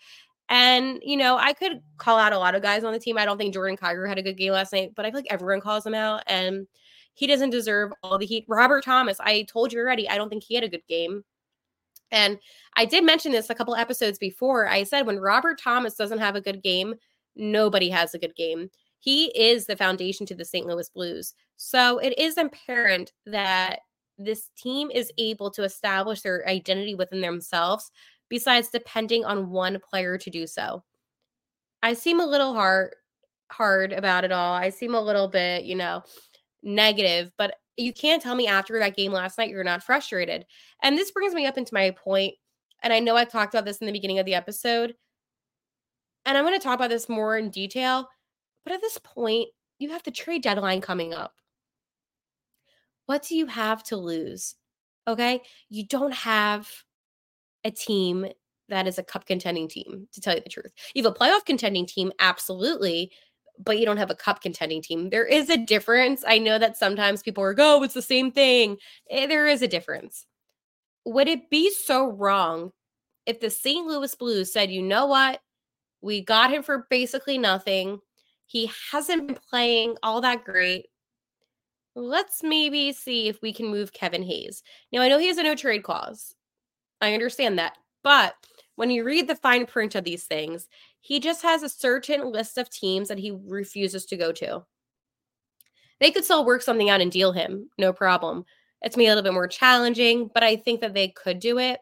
And 0.47 1.01
you 1.03 1.17
know, 1.17 1.37
I 1.37 1.51
could 1.51 1.81
call 1.97 2.17
out 2.17 2.31
a 2.31 2.39
lot 2.39 2.55
of 2.55 2.61
guys 2.61 2.85
on 2.85 2.93
the 2.93 2.99
team. 2.99 3.17
I 3.17 3.25
don't 3.25 3.37
think 3.37 3.53
Jordan 3.53 3.75
Kyrou 3.75 4.07
had 4.07 4.17
a 4.17 4.23
good 4.23 4.37
game 4.37 4.53
last 4.53 4.71
night, 4.71 4.91
but 4.95 5.05
I 5.05 5.11
feel 5.11 5.19
like 5.19 5.27
everyone 5.29 5.59
calls 5.59 5.85
him 5.85 5.95
out, 5.95 6.23
and 6.27 6.67
he 7.15 7.27
doesn't 7.27 7.49
deserve 7.49 7.91
all 8.01 8.17
the 8.17 8.25
heat. 8.25 8.45
Robert 8.47 8.85
Thomas, 8.85 9.19
I 9.19 9.43
told 9.43 9.73
you 9.73 9.79
already, 9.79 10.07
I 10.07 10.15
don't 10.15 10.29
think 10.29 10.43
he 10.43 10.55
had 10.55 10.63
a 10.63 10.69
good 10.69 10.87
game. 10.87 11.23
And 12.11 12.37
I 12.77 12.85
did 12.85 13.03
mention 13.03 13.33
this 13.33 13.49
a 13.49 13.55
couple 13.55 13.75
episodes 13.75 14.17
before. 14.17 14.67
I 14.67 14.83
said 14.83 15.05
when 15.05 15.19
Robert 15.19 15.59
Thomas 15.59 15.95
doesn't 15.95 16.19
have 16.19 16.35
a 16.35 16.41
good 16.41 16.61
game, 16.61 16.95
nobody 17.35 17.89
has 17.89 18.13
a 18.13 18.19
good 18.19 18.35
game. 18.35 18.69
He 18.99 19.25
is 19.39 19.65
the 19.65 19.75
foundation 19.75 20.25
to 20.27 20.35
the 20.35 20.45
St. 20.45 20.65
Louis 20.65 20.89
Blues. 20.89 21.33
So 21.57 21.99
it 21.99 22.17
is 22.17 22.37
apparent 22.37 23.13
that 23.25 23.79
this 24.17 24.49
team 24.57 24.89
is 24.91 25.11
able 25.17 25.51
to 25.51 25.63
establish 25.63 26.21
their 26.21 26.47
identity 26.47 26.95
within 26.95 27.21
themselves, 27.21 27.91
besides 28.29 28.69
depending 28.69 29.25
on 29.25 29.49
one 29.49 29.79
player 29.89 30.17
to 30.17 30.29
do 30.29 30.47
so. 30.47 30.83
I 31.83 31.93
seem 31.93 32.19
a 32.19 32.25
little 32.25 32.53
hard 32.53 32.95
hard 33.51 33.93
about 33.93 34.23
it 34.23 34.31
all. 34.31 34.53
I 34.53 34.69
seem 34.69 34.95
a 34.95 35.01
little 35.01 35.27
bit, 35.27 35.65
you 35.65 35.75
know, 35.75 36.01
negative, 36.63 37.31
but 37.37 37.55
you 37.77 37.93
can't 37.93 38.21
tell 38.21 38.33
me 38.33 38.47
after 38.47 38.79
that 38.79 38.95
game 38.95 39.11
last 39.11 39.37
night 39.37 39.49
you're 39.49 39.63
not 39.63 39.83
frustrated. 39.83 40.45
And 40.81 40.97
this 40.97 41.11
brings 41.11 41.33
me 41.35 41.45
up 41.45 41.57
into 41.57 41.73
my 41.73 41.91
point, 41.91 42.33
and 42.81 42.91
I 42.91 42.99
know 42.99 43.15
I 43.15 43.25
talked 43.25 43.53
about 43.53 43.65
this 43.65 43.77
in 43.77 43.87
the 43.87 43.93
beginning 43.93 44.17
of 44.17 44.25
the 44.25 44.33
episode, 44.33 44.95
and 46.25 46.37
I'm 46.37 46.45
going 46.45 46.57
to 46.57 46.63
talk 46.63 46.75
about 46.75 46.89
this 46.89 47.09
more 47.09 47.37
in 47.37 47.49
detail. 47.49 48.09
But 48.63 48.73
at 48.73 48.81
this 48.81 48.97
point, 48.97 49.49
you 49.79 49.91
have 49.91 50.03
the 50.03 50.11
trade 50.11 50.41
deadline 50.41 50.81
coming 50.81 51.13
up. 51.13 51.33
What 53.05 53.23
do 53.23 53.35
you 53.35 53.45
have 53.45 53.83
to 53.83 53.97
lose? 53.97 54.55
Okay. 55.07 55.41
You 55.69 55.85
don't 55.85 56.13
have 56.13 56.67
a 57.63 57.71
team 57.71 58.25
that 58.69 58.87
is 58.87 58.97
a 58.97 59.03
cup 59.03 59.27
contending 59.27 59.67
team, 59.67 60.07
to 60.13 60.21
tell 60.21 60.33
you 60.33 60.41
the 60.41 60.49
truth. 60.49 60.71
You 60.95 61.03
have 61.03 61.11
a 61.11 61.15
playoff 61.15 61.45
contending 61.45 61.85
team, 61.85 62.11
absolutely, 62.19 63.11
but 63.63 63.77
you 63.77 63.85
don't 63.85 63.97
have 63.97 64.09
a 64.09 64.15
cup 64.15 64.41
contending 64.41 64.81
team. 64.81 65.11
There 65.11 65.25
is 65.25 65.49
a 65.49 65.57
difference. 65.57 66.23
I 66.27 66.39
know 66.39 66.57
that 66.57 66.77
sometimes 66.77 67.21
people 67.21 67.43
are, 67.43 67.55
oh, 67.57 67.83
it's 67.83 67.93
the 67.93 68.01
same 68.01 68.31
thing. 68.31 68.77
Eh, 69.09 69.27
there 69.27 69.45
is 69.45 69.61
a 69.61 69.67
difference. 69.67 70.25
Would 71.05 71.27
it 71.27 71.49
be 71.51 71.71
so 71.71 72.09
wrong 72.09 72.71
if 73.27 73.39
the 73.39 73.51
St. 73.51 73.85
Louis 73.85 74.13
Blues 74.15 74.51
said, 74.51 74.71
you 74.71 74.81
know 74.81 75.05
what? 75.05 75.39
We 76.05 76.21
got 76.21 76.51
him 76.51 76.61
for 76.61 76.85
basically 76.91 77.39
nothing. 77.39 77.99
He 78.45 78.69
hasn't 78.91 79.25
been 79.25 79.39
playing 79.49 79.95
all 80.03 80.21
that 80.21 80.45
great. 80.45 80.85
Let's 81.95 82.43
maybe 82.43 82.93
see 82.93 83.27
if 83.27 83.41
we 83.41 83.51
can 83.51 83.65
move 83.71 83.91
Kevin 83.91 84.21
Hayes. 84.21 84.61
Now, 84.91 85.01
I 85.01 85.09
know 85.09 85.17
he 85.17 85.29
has 85.29 85.39
a 85.39 85.43
no 85.43 85.55
trade 85.55 85.81
clause. 85.81 86.35
I 87.01 87.15
understand 87.15 87.57
that. 87.57 87.75
But 88.03 88.35
when 88.75 88.91
you 88.91 89.03
read 89.03 89.27
the 89.27 89.35
fine 89.35 89.65
print 89.65 89.95
of 89.95 90.03
these 90.03 90.25
things, 90.25 90.67
he 90.99 91.19
just 91.19 91.41
has 91.41 91.63
a 91.63 91.69
certain 91.69 92.31
list 92.31 92.59
of 92.59 92.69
teams 92.69 93.07
that 93.07 93.17
he 93.17 93.35
refuses 93.43 94.05
to 94.05 94.15
go 94.15 94.31
to. 94.33 94.63
They 95.99 96.11
could 96.11 96.23
still 96.23 96.45
work 96.45 96.61
something 96.61 96.91
out 96.91 97.01
and 97.01 97.11
deal 97.11 97.31
him, 97.31 97.71
no 97.79 97.91
problem. 97.91 98.45
It's 98.83 98.95
me 98.95 99.07
a 99.07 99.09
little 99.09 99.23
bit 99.23 99.33
more 99.33 99.47
challenging, 99.47 100.29
but 100.31 100.43
I 100.43 100.55
think 100.55 100.81
that 100.81 100.93
they 100.93 101.07
could 101.07 101.39
do 101.39 101.57
it. 101.57 101.79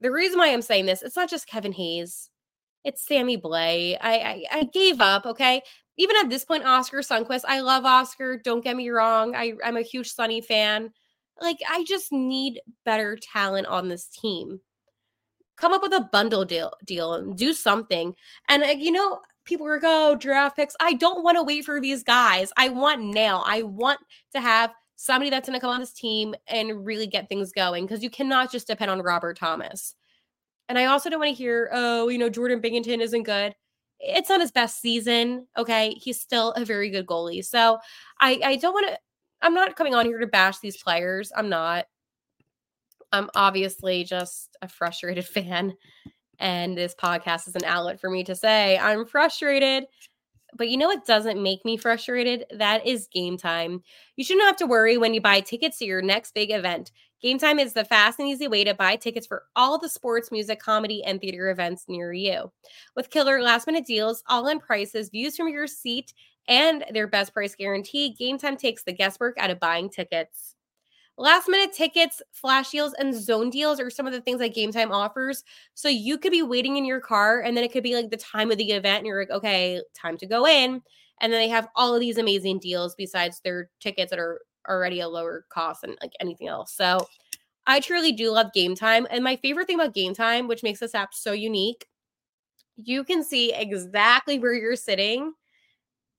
The 0.00 0.10
reason 0.10 0.38
why 0.38 0.50
I'm 0.50 0.62
saying 0.62 0.86
this, 0.86 1.02
it's 1.02 1.16
not 1.16 1.28
just 1.28 1.46
Kevin 1.46 1.72
Hayes. 1.72 2.30
It's 2.84 3.06
Sammy 3.06 3.38
Blais. 3.38 3.96
I, 4.00 4.18
I, 4.18 4.44
I 4.58 4.64
gave 4.64 5.00
up. 5.00 5.26
Okay, 5.26 5.62
even 5.96 6.16
at 6.16 6.30
this 6.30 6.44
point, 6.44 6.64
Oscar 6.64 6.98
Sundqvist. 6.98 7.42
I 7.46 7.60
love 7.60 7.84
Oscar. 7.84 8.36
Don't 8.36 8.64
get 8.64 8.76
me 8.76 8.90
wrong. 8.90 9.34
I 9.34 9.54
I'm 9.64 9.76
a 9.76 9.82
huge 9.82 10.10
Sunny 10.10 10.40
fan. 10.40 10.90
Like 11.40 11.58
I 11.68 11.84
just 11.84 12.12
need 12.12 12.60
better 12.84 13.16
talent 13.16 13.66
on 13.66 13.88
this 13.88 14.06
team. 14.06 14.60
Come 15.56 15.72
up 15.72 15.82
with 15.82 15.92
a 15.92 16.08
bundle 16.12 16.44
deal, 16.44 16.72
deal, 16.84 17.14
and 17.14 17.36
do 17.36 17.52
something. 17.52 18.14
And 18.48 18.62
uh, 18.62 18.68
you 18.68 18.92
know, 18.92 19.20
people 19.44 19.66
are 19.66 19.78
go 19.78 20.12
oh, 20.12 20.16
draft 20.16 20.56
picks. 20.56 20.76
I 20.80 20.94
don't 20.94 21.22
want 21.22 21.36
to 21.36 21.42
wait 21.42 21.64
for 21.64 21.80
these 21.80 22.02
guys. 22.02 22.52
I 22.56 22.68
want 22.70 23.02
now. 23.02 23.42
I 23.46 23.62
want 23.62 24.00
to 24.32 24.40
have 24.40 24.72
somebody 24.96 25.30
that's 25.30 25.48
going 25.48 25.58
to 25.58 25.60
come 25.60 25.74
on 25.74 25.80
this 25.80 25.92
team 25.92 26.34
and 26.48 26.84
really 26.84 27.06
get 27.06 27.28
things 27.28 27.52
going 27.52 27.84
because 27.84 28.02
you 28.02 28.10
cannot 28.10 28.50
just 28.50 28.66
depend 28.66 28.90
on 28.90 29.02
Robert 29.02 29.38
Thomas. 29.38 29.94
And 30.68 30.78
I 30.78 30.86
also 30.86 31.10
don't 31.10 31.20
want 31.20 31.36
to 31.36 31.42
hear, 31.42 31.70
oh, 31.72 32.08
you 32.08 32.18
know, 32.18 32.30
Jordan 32.30 32.60
Binnington 32.60 33.00
isn't 33.00 33.24
good. 33.24 33.54
It's 34.00 34.28
not 34.28 34.40
his 34.40 34.52
best 34.52 34.80
season. 34.80 35.46
Okay. 35.56 35.94
He's 36.00 36.20
still 36.20 36.52
a 36.52 36.64
very 36.64 36.90
good 36.90 37.06
goalie. 37.06 37.44
So 37.44 37.78
I, 38.20 38.40
I 38.44 38.56
don't 38.56 38.72
want 38.72 38.88
to, 38.88 38.98
I'm 39.42 39.54
not 39.54 39.76
coming 39.76 39.94
on 39.94 40.06
here 40.06 40.18
to 40.18 40.26
bash 40.26 40.58
these 40.60 40.82
players. 40.82 41.30
I'm 41.36 41.48
not. 41.48 41.84
I'm 43.14 43.30
obviously 43.36 44.04
just 44.04 44.56
a 44.60 44.68
frustrated 44.68 45.26
fan, 45.26 45.74
and 46.38 46.76
this 46.76 46.94
podcast 46.94 47.46
is 47.46 47.54
an 47.54 47.64
outlet 47.64 48.00
for 48.00 48.10
me 48.10 48.24
to 48.24 48.34
say 48.34 48.76
I'm 48.76 49.06
frustrated. 49.06 49.84
But 50.56 50.68
you 50.68 50.76
know 50.76 50.86
what 50.86 51.06
doesn't 51.06 51.42
make 51.42 51.64
me 51.64 51.76
frustrated? 51.76 52.44
That 52.56 52.86
is 52.86 53.08
Gametime. 53.14 53.80
You 54.16 54.24
shouldn't 54.24 54.46
have 54.46 54.56
to 54.58 54.66
worry 54.66 54.96
when 54.96 55.12
you 55.12 55.20
buy 55.20 55.40
tickets 55.40 55.78
to 55.78 55.84
your 55.84 56.00
next 56.00 56.32
big 56.32 56.52
event. 56.52 56.92
Gametime 57.24 57.58
is 57.58 57.72
the 57.72 57.86
fast 57.86 58.18
and 58.18 58.28
easy 58.28 58.48
way 58.48 58.64
to 58.64 58.74
buy 58.74 58.96
tickets 58.96 59.26
for 59.26 59.44
all 59.56 59.78
the 59.78 59.88
sports, 59.88 60.30
music, 60.30 60.60
comedy, 60.60 61.02
and 61.02 61.20
theater 61.20 61.48
events 61.48 61.86
near 61.88 62.12
you. 62.12 62.52
With 62.96 63.08
killer 63.08 63.40
last 63.40 63.66
minute 63.66 63.86
deals, 63.86 64.22
all 64.28 64.46
in 64.48 64.60
prices, 64.60 65.08
views 65.08 65.34
from 65.34 65.48
your 65.48 65.66
seat, 65.66 66.12
and 66.48 66.84
their 66.92 67.06
best 67.06 67.32
price 67.32 67.54
guarantee, 67.54 68.14
Gametime 68.20 68.58
takes 68.58 68.84
the 68.84 68.92
guesswork 68.92 69.38
out 69.38 69.48
of 69.48 69.58
buying 69.58 69.88
tickets. 69.88 70.54
Last 71.16 71.48
minute 71.48 71.72
tickets, 71.72 72.20
flash 72.32 72.70
deals, 72.70 72.92
and 72.92 73.14
zone 73.14 73.48
deals 73.48 73.80
are 73.80 73.88
some 73.88 74.06
of 74.06 74.12
the 74.12 74.20
things 74.20 74.40
that 74.40 74.54
Gametime 74.54 74.90
offers. 74.90 75.44
So 75.72 75.88
you 75.88 76.18
could 76.18 76.32
be 76.32 76.42
waiting 76.42 76.76
in 76.76 76.84
your 76.84 77.00
car, 77.00 77.40
and 77.40 77.56
then 77.56 77.64
it 77.64 77.72
could 77.72 77.84
be 77.84 77.94
like 77.94 78.10
the 78.10 78.18
time 78.18 78.50
of 78.50 78.58
the 78.58 78.72
event, 78.72 78.98
and 78.98 79.06
you're 79.06 79.20
like, 79.20 79.30
okay, 79.30 79.80
time 79.96 80.18
to 80.18 80.26
go 80.26 80.46
in. 80.46 80.82
And 81.22 81.32
then 81.32 81.40
they 81.40 81.48
have 81.48 81.68
all 81.74 81.94
of 81.94 82.00
these 82.00 82.18
amazing 82.18 82.58
deals 82.58 82.94
besides 82.96 83.40
their 83.40 83.70
tickets 83.80 84.10
that 84.10 84.18
are 84.18 84.40
already 84.68 85.00
a 85.00 85.08
lower 85.08 85.46
cost 85.48 85.82
than 85.82 85.96
like 86.00 86.12
anything 86.20 86.48
else. 86.48 86.72
So 86.72 87.06
I 87.66 87.80
truly 87.80 88.12
do 88.12 88.30
love 88.30 88.48
Gametime. 88.56 89.06
And 89.10 89.24
my 89.24 89.36
favorite 89.36 89.66
thing 89.66 89.80
about 89.80 89.94
Gametime, 89.94 90.48
which 90.48 90.62
makes 90.62 90.80
this 90.80 90.94
app 90.94 91.14
so 91.14 91.32
unique, 91.32 91.86
you 92.76 93.04
can 93.04 93.22
see 93.22 93.52
exactly 93.52 94.38
where 94.38 94.54
you're 94.54 94.76
sitting 94.76 95.32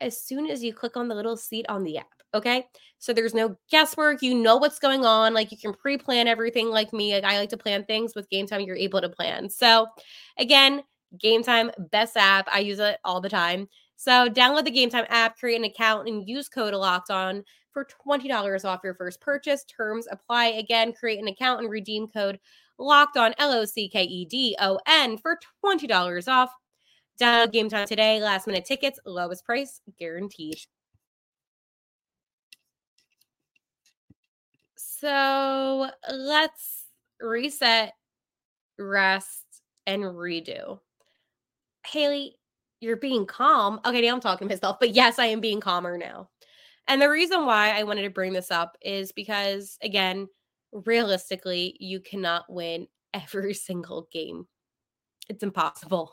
as 0.02 0.22
soon 0.22 0.48
as 0.48 0.64
you 0.64 0.74
click 0.74 0.98
on 0.98 1.08
the 1.08 1.16
little 1.16 1.38
seat 1.38 1.66
on 1.70 1.84
the 1.84 1.98
app. 1.98 2.08
Okay. 2.34 2.66
So 3.00 3.14
there's 3.14 3.34
no 3.34 3.56
guesswork. 3.70 4.22
You 4.22 4.36
know 4.36 4.58
what's 4.58 4.80
going 4.80 5.06
on. 5.06 5.34
Like 5.34 5.52
you 5.52 5.58
can 5.58 5.74
pre 5.74 5.98
plan 5.98 6.28
everything 6.28 6.70
like 6.70 6.92
me. 6.92 7.14
Like 7.14 7.24
I 7.24 7.40
like 7.40 7.50
to 7.50 7.58
plan 7.58 7.86
things 7.86 8.14
with 8.16 8.30
Gametime. 8.30 8.66
You're 8.66 8.76
able 8.76 9.02
to 9.02 9.10
plan. 9.10 9.50
So 9.50 9.88
again, 10.38 10.84
Gametime, 11.24 11.72
best 11.92 12.18
app. 12.18 12.48
I 12.52 12.60
use 12.60 12.80
it 12.80 12.98
all 13.06 13.22
the 13.22 13.30
time. 13.30 13.70
So 13.96 14.30
download 14.30 14.66
the 14.66 14.72
Gametime 14.72 15.06
app, 15.10 15.38
create 15.38 15.58
an 15.58 15.64
account, 15.64 16.08
and 16.08 16.28
use 16.28 16.50
code 16.50 16.74
locked 16.74 17.10
on 17.10 17.44
for 17.72 17.88
$20 18.08 18.66
off 18.66 18.82
your 18.84 18.96
first 18.96 19.22
purchase. 19.22 19.64
Terms 19.66 20.08
apply. 20.12 20.46
Again, 20.46 20.94
create 20.94 21.20
an 21.20 21.28
account 21.28 21.62
and 21.62 21.70
redeem 21.70 22.08
code 22.08 22.40
locked 22.78 23.18
on 23.18 23.34
L 23.38 23.52
O 23.54 23.66
C 23.66 23.90
K 23.90 24.04
E 24.04 24.26
D 24.26 24.56
O 24.60 24.80
N 24.88 25.18
for 25.18 25.40
$20 25.64 26.28
off. 26.28 26.52
Download 27.20 27.54
Gametime 27.54 27.86
today. 27.86 28.20
Last 28.22 28.48
minute 28.48 28.66
tickets, 28.66 29.00
lowest 29.06 29.46
price 29.46 29.82
guaranteed. 29.98 30.58
So 34.76 35.90
let's 36.12 36.86
reset, 37.20 37.94
rest, 38.78 39.44
and 39.86 40.04
redo. 40.04 40.80
Haley, 41.86 42.38
you're 42.86 42.98
being 42.98 43.26
calm. 43.26 43.80
Okay, 43.86 44.02
now 44.02 44.14
I'm 44.14 44.22
talking 44.22 44.48
to 44.48 44.54
myself, 44.54 44.78
but 44.80 44.92
yes, 44.94 45.20
I 45.20 45.26
am 45.26 45.42
being 45.42 45.60
calmer 45.60 45.98
now. 45.98 46.30
And 46.88 47.02
the 47.02 47.10
reason 47.10 47.46
why 47.46 47.72
I 47.72 47.84
wanted 47.84 48.04
to 48.04 48.10
bring 48.10 48.32
this 48.32 48.52
up 48.52 48.78
is 48.82 49.12
because, 49.12 49.78
again, 49.82 50.28
realistically, 50.72 51.76
you 51.80 52.00
cannot 52.00 52.46
win 52.48 52.88
every 53.14 53.54
single 53.54 54.08
game. 54.12 54.48
It's 55.30 55.44
impossible. 55.44 56.12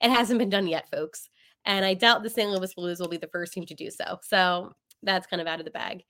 It 0.00 0.10
hasn't 0.10 0.38
been 0.38 0.50
done 0.50 0.66
yet, 0.66 0.88
folks. 0.90 1.28
And 1.64 1.84
I 1.84 1.94
doubt 1.94 2.22
the 2.22 2.30
St. 2.30 2.50
Louis 2.50 2.72
Blues 2.72 2.98
will 2.98 3.08
be 3.08 3.18
the 3.18 3.28
first 3.28 3.52
team 3.52 3.66
to 3.66 3.74
do 3.74 3.90
so. 3.90 4.18
So 4.22 4.72
that's 5.02 5.26
kind 5.26 5.42
of 5.42 5.46
out 5.46 5.58
of 5.58 5.66
the 5.66 5.70
bag. 5.70 6.02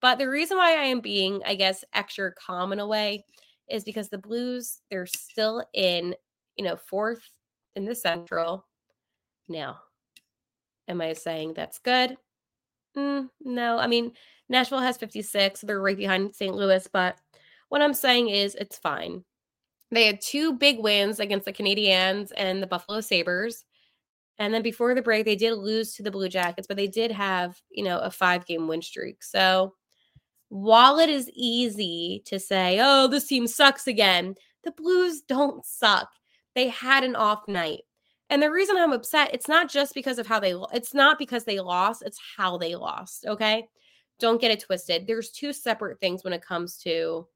But 0.00 0.18
the 0.18 0.28
reason 0.28 0.56
why 0.56 0.72
I 0.72 0.86
am 0.86 1.00
being, 1.00 1.40
I 1.46 1.54
guess, 1.54 1.84
extra 1.94 2.32
calm 2.34 2.72
in 2.72 2.80
a 2.80 2.86
way 2.86 3.24
is 3.70 3.84
because 3.84 4.08
the 4.08 4.18
Blues, 4.18 4.80
they're 4.90 5.06
still 5.06 5.64
in, 5.72 6.14
you 6.56 6.64
know, 6.64 6.76
fourth 6.76 7.22
in 7.76 7.84
the 7.84 7.94
Central. 7.94 8.66
Now, 9.48 9.78
am 10.88 11.00
I 11.00 11.12
saying 11.12 11.54
that's 11.54 11.78
good? 11.78 12.16
Mm, 12.96 13.28
no. 13.40 13.78
I 13.78 13.86
mean, 13.86 14.12
Nashville 14.48 14.80
has 14.80 14.96
56. 14.96 15.60
They're 15.60 15.80
right 15.80 15.96
behind 15.96 16.34
St. 16.34 16.54
Louis. 16.54 16.86
But 16.92 17.16
what 17.68 17.82
I'm 17.82 17.94
saying 17.94 18.28
is 18.28 18.54
it's 18.54 18.78
fine. 18.78 19.24
They 19.90 20.06
had 20.06 20.20
two 20.20 20.54
big 20.54 20.78
wins 20.80 21.20
against 21.20 21.44
the 21.44 21.52
Canadiens 21.52 22.30
and 22.36 22.62
the 22.62 22.66
Buffalo 22.66 23.00
Sabres. 23.00 23.64
And 24.38 24.52
then 24.52 24.62
before 24.62 24.94
the 24.94 25.02
break, 25.02 25.24
they 25.24 25.36
did 25.36 25.54
lose 25.54 25.94
to 25.94 26.02
the 26.02 26.10
Blue 26.10 26.28
Jackets, 26.28 26.66
but 26.66 26.76
they 26.76 26.88
did 26.88 27.12
have, 27.12 27.60
you 27.70 27.84
know, 27.84 27.98
a 27.98 28.10
five 28.10 28.46
game 28.46 28.66
win 28.66 28.82
streak. 28.82 29.22
So 29.22 29.74
while 30.48 30.98
it 30.98 31.08
is 31.08 31.30
easy 31.34 32.22
to 32.26 32.40
say, 32.40 32.78
oh, 32.82 33.06
this 33.06 33.26
team 33.26 33.46
sucks 33.46 33.86
again, 33.86 34.34
the 34.64 34.72
Blues 34.72 35.22
don't 35.22 35.64
suck. 35.64 36.08
They 36.54 36.68
had 36.68 37.04
an 37.04 37.16
off 37.16 37.46
night. 37.46 37.82
And 38.30 38.42
the 38.42 38.50
reason 38.50 38.76
I'm 38.76 38.92
upset, 38.92 39.34
it's 39.34 39.48
not 39.48 39.70
just 39.70 39.94
because 39.94 40.18
of 40.18 40.26
how 40.26 40.40
they 40.40 40.54
it's 40.72 40.94
not 40.94 41.18
because 41.18 41.44
they 41.44 41.60
lost, 41.60 42.02
it's 42.04 42.18
how 42.36 42.56
they 42.56 42.74
lost, 42.74 43.26
okay? 43.26 43.68
Don't 44.18 44.40
get 44.40 44.50
it 44.50 44.60
twisted. 44.60 45.06
There's 45.06 45.30
two 45.30 45.52
separate 45.52 46.00
things 46.00 46.24
when 46.24 46.32
it 46.32 46.44
comes 46.44 46.78
to 46.78 47.26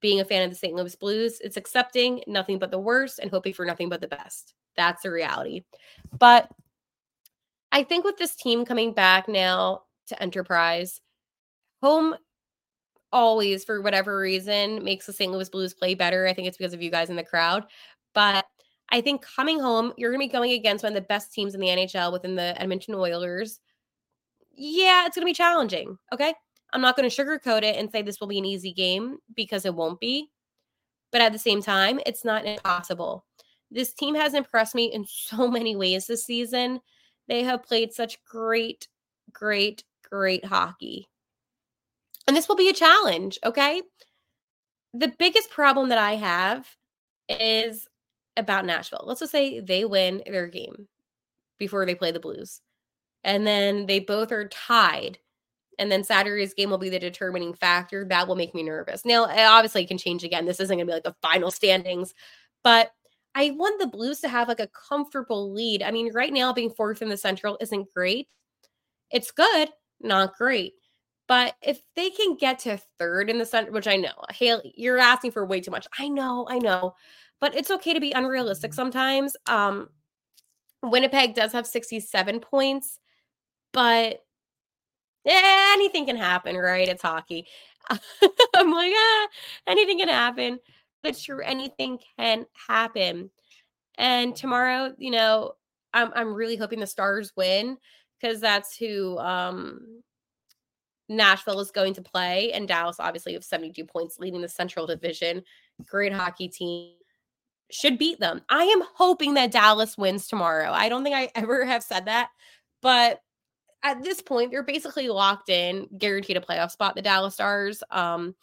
being 0.00 0.20
a 0.20 0.24
fan 0.24 0.42
of 0.42 0.50
the 0.50 0.56
St. 0.56 0.74
Louis 0.74 0.94
Blues. 0.96 1.40
It's 1.40 1.56
accepting 1.56 2.22
nothing 2.26 2.58
but 2.58 2.70
the 2.70 2.78
worst 2.78 3.18
and 3.18 3.30
hoping 3.30 3.52
for 3.52 3.64
nothing 3.64 3.88
but 3.88 4.00
the 4.00 4.08
best. 4.08 4.54
That's 4.76 5.02
the 5.02 5.10
reality. 5.10 5.64
But 6.18 6.48
I 7.70 7.82
think 7.82 8.04
with 8.04 8.16
this 8.16 8.34
team 8.34 8.64
coming 8.64 8.92
back 8.92 9.28
now 9.28 9.82
to 10.08 10.22
Enterprise, 10.22 11.00
home 11.82 12.14
always, 13.12 13.64
for 13.64 13.80
whatever 13.80 14.18
reason, 14.18 14.84
makes 14.84 15.06
the 15.06 15.12
St. 15.12 15.32
Louis 15.32 15.48
Blues 15.48 15.74
play 15.74 15.94
better. 15.94 16.26
I 16.26 16.32
think 16.32 16.48
it's 16.48 16.56
because 16.56 16.74
of 16.74 16.82
you 16.82 16.90
guys 16.90 17.10
in 17.10 17.16
the 17.16 17.24
crowd. 17.24 17.64
But 18.14 18.46
I 18.90 19.00
think 19.00 19.22
coming 19.22 19.60
home, 19.60 19.92
you're 19.96 20.10
going 20.10 20.20
to 20.20 20.28
be 20.28 20.32
going 20.32 20.52
against 20.52 20.82
one 20.82 20.92
of 20.92 20.94
the 20.94 21.06
best 21.06 21.32
teams 21.32 21.54
in 21.54 21.60
the 21.60 21.66
NHL 21.66 22.12
within 22.12 22.36
the 22.36 22.60
Edmonton 22.60 22.94
Oilers. 22.94 23.60
Yeah, 24.54 25.06
it's 25.06 25.16
going 25.16 25.26
to 25.26 25.30
be 25.30 25.34
challenging. 25.34 25.98
Okay. 26.12 26.34
I'm 26.72 26.80
not 26.80 26.96
going 26.96 27.08
to 27.08 27.14
sugarcoat 27.14 27.62
it 27.62 27.76
and 27.76 27.90
say 27.90 28.02
this 28.02 28.20
will 28.20 28.28
be 28.28 28.38
an 28.38 28.44
easy 28.44 28.72
game 28.72 29.18
because 29.34 29.64
it 29.64 29.74
won't 29.74 30.00
be. 30.00 30.30
But 31.12 31.20
at 31.20 31.32
the 31.32 31.38
same 31.38 31.62
time, 31.62 32.00
it's 32.04 32.24
not 32.24 32.44
impossible. 32.44 33.24
This 33.70 33.94
team 33.94 34.14
has 34.14 34.34
impressed 34.34 34.74
me 34.74 34.92
in 34.92 35.06
so 35.06 35.48
many 35.50 35.76
ways 35.76 36.06
this 36.06 36.24
season. 36.24 36.80
They 37.26 37.42
have 37.44 37.64
played 37.64 37.92
such 37.92 38.22
great, 38.24 38.88
great, 39.32 39.84
great 40.08 40.44
hockey. 40.44 41.08
And 42.26 42.36
this 42.36 42.48
will 42.48 42.56
be 42.56 42.68
a 42.68 42.74
challenge, 42.74 43.38
okay? 43.44 43.82
The 44.92 45.12
biggest 45.18 45.50
problem 45.50 45.88
that 45.90 45.98
I 45.98 46.16
have 46.16 46.66
is 47.28 47.86
about 48.38 48.64
Nashville. 48.64 49.04
Let's 49.04 49.20
just 49.20 49.32
say 49.32 49.60
they 49.60 49.84
win 49.84 50.22
their 50.26 50.46
game 50.46 50.88
before 51.58 51.84
they 51.84 51.94
play 51.94 52.12
the 52.12 52.20
Blues. 52.20 52.60
And 53.24 53.46
then 53.46 53.86
they 53.86 53.98
both 53.98 54.32
are 54.32 54.48
tied. 54.48 55.18
And 55.78 55.92
then 55.92 56.04
Saturday's 56.04 56.54
game 56.54 56.70
will 56.70 56.78
be 56.78 56.88
the 56.88 56.98
determining 56.98 57.52
factor. 57.52 58.04
That 58.04 58.26
will 58.26 58.36
make 58.36 58.54
me 58.54 58.62
nervous. 58.62 59.04
Now, 59.04 59.24
obviously, 59.24 59.82
it 59.82 59.88
can 59.88 59.98
change 59.98 60.24
again. 60.24 60.46
This 60.46 60.60
isn't 60.60 60.76
going 60.76 60.86
to 60.86 60.90
be 60.90 60.94
like 60.94 61.04
the 61.04 61.14
final 61.20 61.50
standings, 61.50 62.14
but 62.64 62.90
I 63.34 63.50
want 63.50 63.78
the 63.78 63.86
Blues 63.86 64.20
to 64.20 64.28
have 64.28 64.48
like 64.48 64.60
a 64.60 64.68
comfortable 64.68 65.52
lead. 65.52 65.82
I 65.82 65.90
mean, 65.90 66.12
right 66.12 66.32
now, 66.32 66.52
being 66.52 66.70
fourth 66.70 67.02
in 67.02 67.08
the 67.08 67.16
Central 67.16 67.58
isn't 67.60 67.92
great. 67.94 68.28
It's 69.10 69.30
good, 69.30 69.68
not 70.00 70.36
great. 70.36 70.74
But 71.28 71.54
if 71.62 71.82
they 71.94 72.10
can 72.10 72.36
get 72.36 72.60
to 72.60 72.80
third 72.98 73.30
in 73.30 73.38
the 73.38 73.46
Central, 73.46 73.74
which 73.74 73.86
I 73.86 73.96
know, 73.96 74.14
Haley, 74.30 74.72
you're 74.76 74.98
asking 74.98 75.32
for 75.32 75.44
way 75.44 75.60
too 75.60 75.70
much. 75.70 75.86
I 75.98 76.08
know, 76.08 76.46
I 76.48 76.58
know 76.58 76.94
but 77.40 77.54
it's 77.54 77.70
okay 77.70 77.94
to 77.94 78.00
be 78.00 78.12
unrealistic 78.12 78.74
sometimes. 78.74 79.36
Um, 79.46 79.88
Winnipeg 80.82 81.34
does 81.34 81.52
have 81.52 81.66
67 81.66 82.40
points, 82.40 82.98
but 83.72 84.20
eh, 85.26 85.72
anything 85.72 86.06
can 86.06 86.16
happen, 86.16 86.56
right? 86.56 86.88
It's 86.88 87.02
hockey. 87.02 87.46
I'm 87.90 88.72
like, 88.72 88.92
ah, 88.94 89.28
anything 89.66 89.98
can 89.98 90.08
happen. 90.08 90.58
But 91.02 91.16
sure, 91.16 91.42
anything 91.42 91.98
can 92.18 92.46
happen. 92.68 93.30
And 93.98 94.34
tomorrow, 94.34 94.94
you 94.98 95.10
know, 95.10 95.52
I'm 95.94 96.10
I'm 96.14 96.34
really 96.34 96.56
hoping 96.56 96.80
the 96.80 96.86
Stars 96.86 97.32
win 97.36 97.78
because 98.20 98.40
that's 98.40 98.76
who 98.76 99.18
um 99.18 100.02
Nashville 101.08 101.60
is 101.60 101.70
going 101.70 101.94
to 101.94 102.02
play, 102.02 102.52
and 102.52 102.68
Dallas 102.68 102.96
obviously 103.00 103.32
have 103.32 103.44
72 103.44 103.84
points, 103.84 104.18
leading 104.18 104.42
the 104.42 104.48
Central 104.48 104.86
Division. 104.86 105.42
Great 105.86 106.12
hockey 106.12 106.48
team 106.48 106.92
should 107.70 107.98
beat 107.98 108.20
them. 108.20 108.42
I 108.48 108.64
am 108.64 108.82
hoping 108.94 109.34
that 109.34 109.52
Dallas 109.52 109.98
wins 109.98 110.26
tomorrow. 110.26 110.72
I 110.72 110.88
don't 110.88 111.04
think 111.04 111.16
I 111.16 111.30
ever 111.34 111.64
have 111.64 111.82
said 111.82 112.06
that, 112.06 112.30
but 112.82 113.20
at 113.82 114.02
this 114.02 114.20
point, 114.20 114.50
they're 114.50 114.62
basically 114.62 115.08
locked 115.08 115.48
in, 115.48 115.88
guaranteed 115.98 116.36
a 116.36 116.40
playoff 116.40 116.72
spot. 116.72 116.96
The 116.96 117.02
Dallas 117.02 117.34
Stars. 117.34 117.82
Um, 117.90 118.34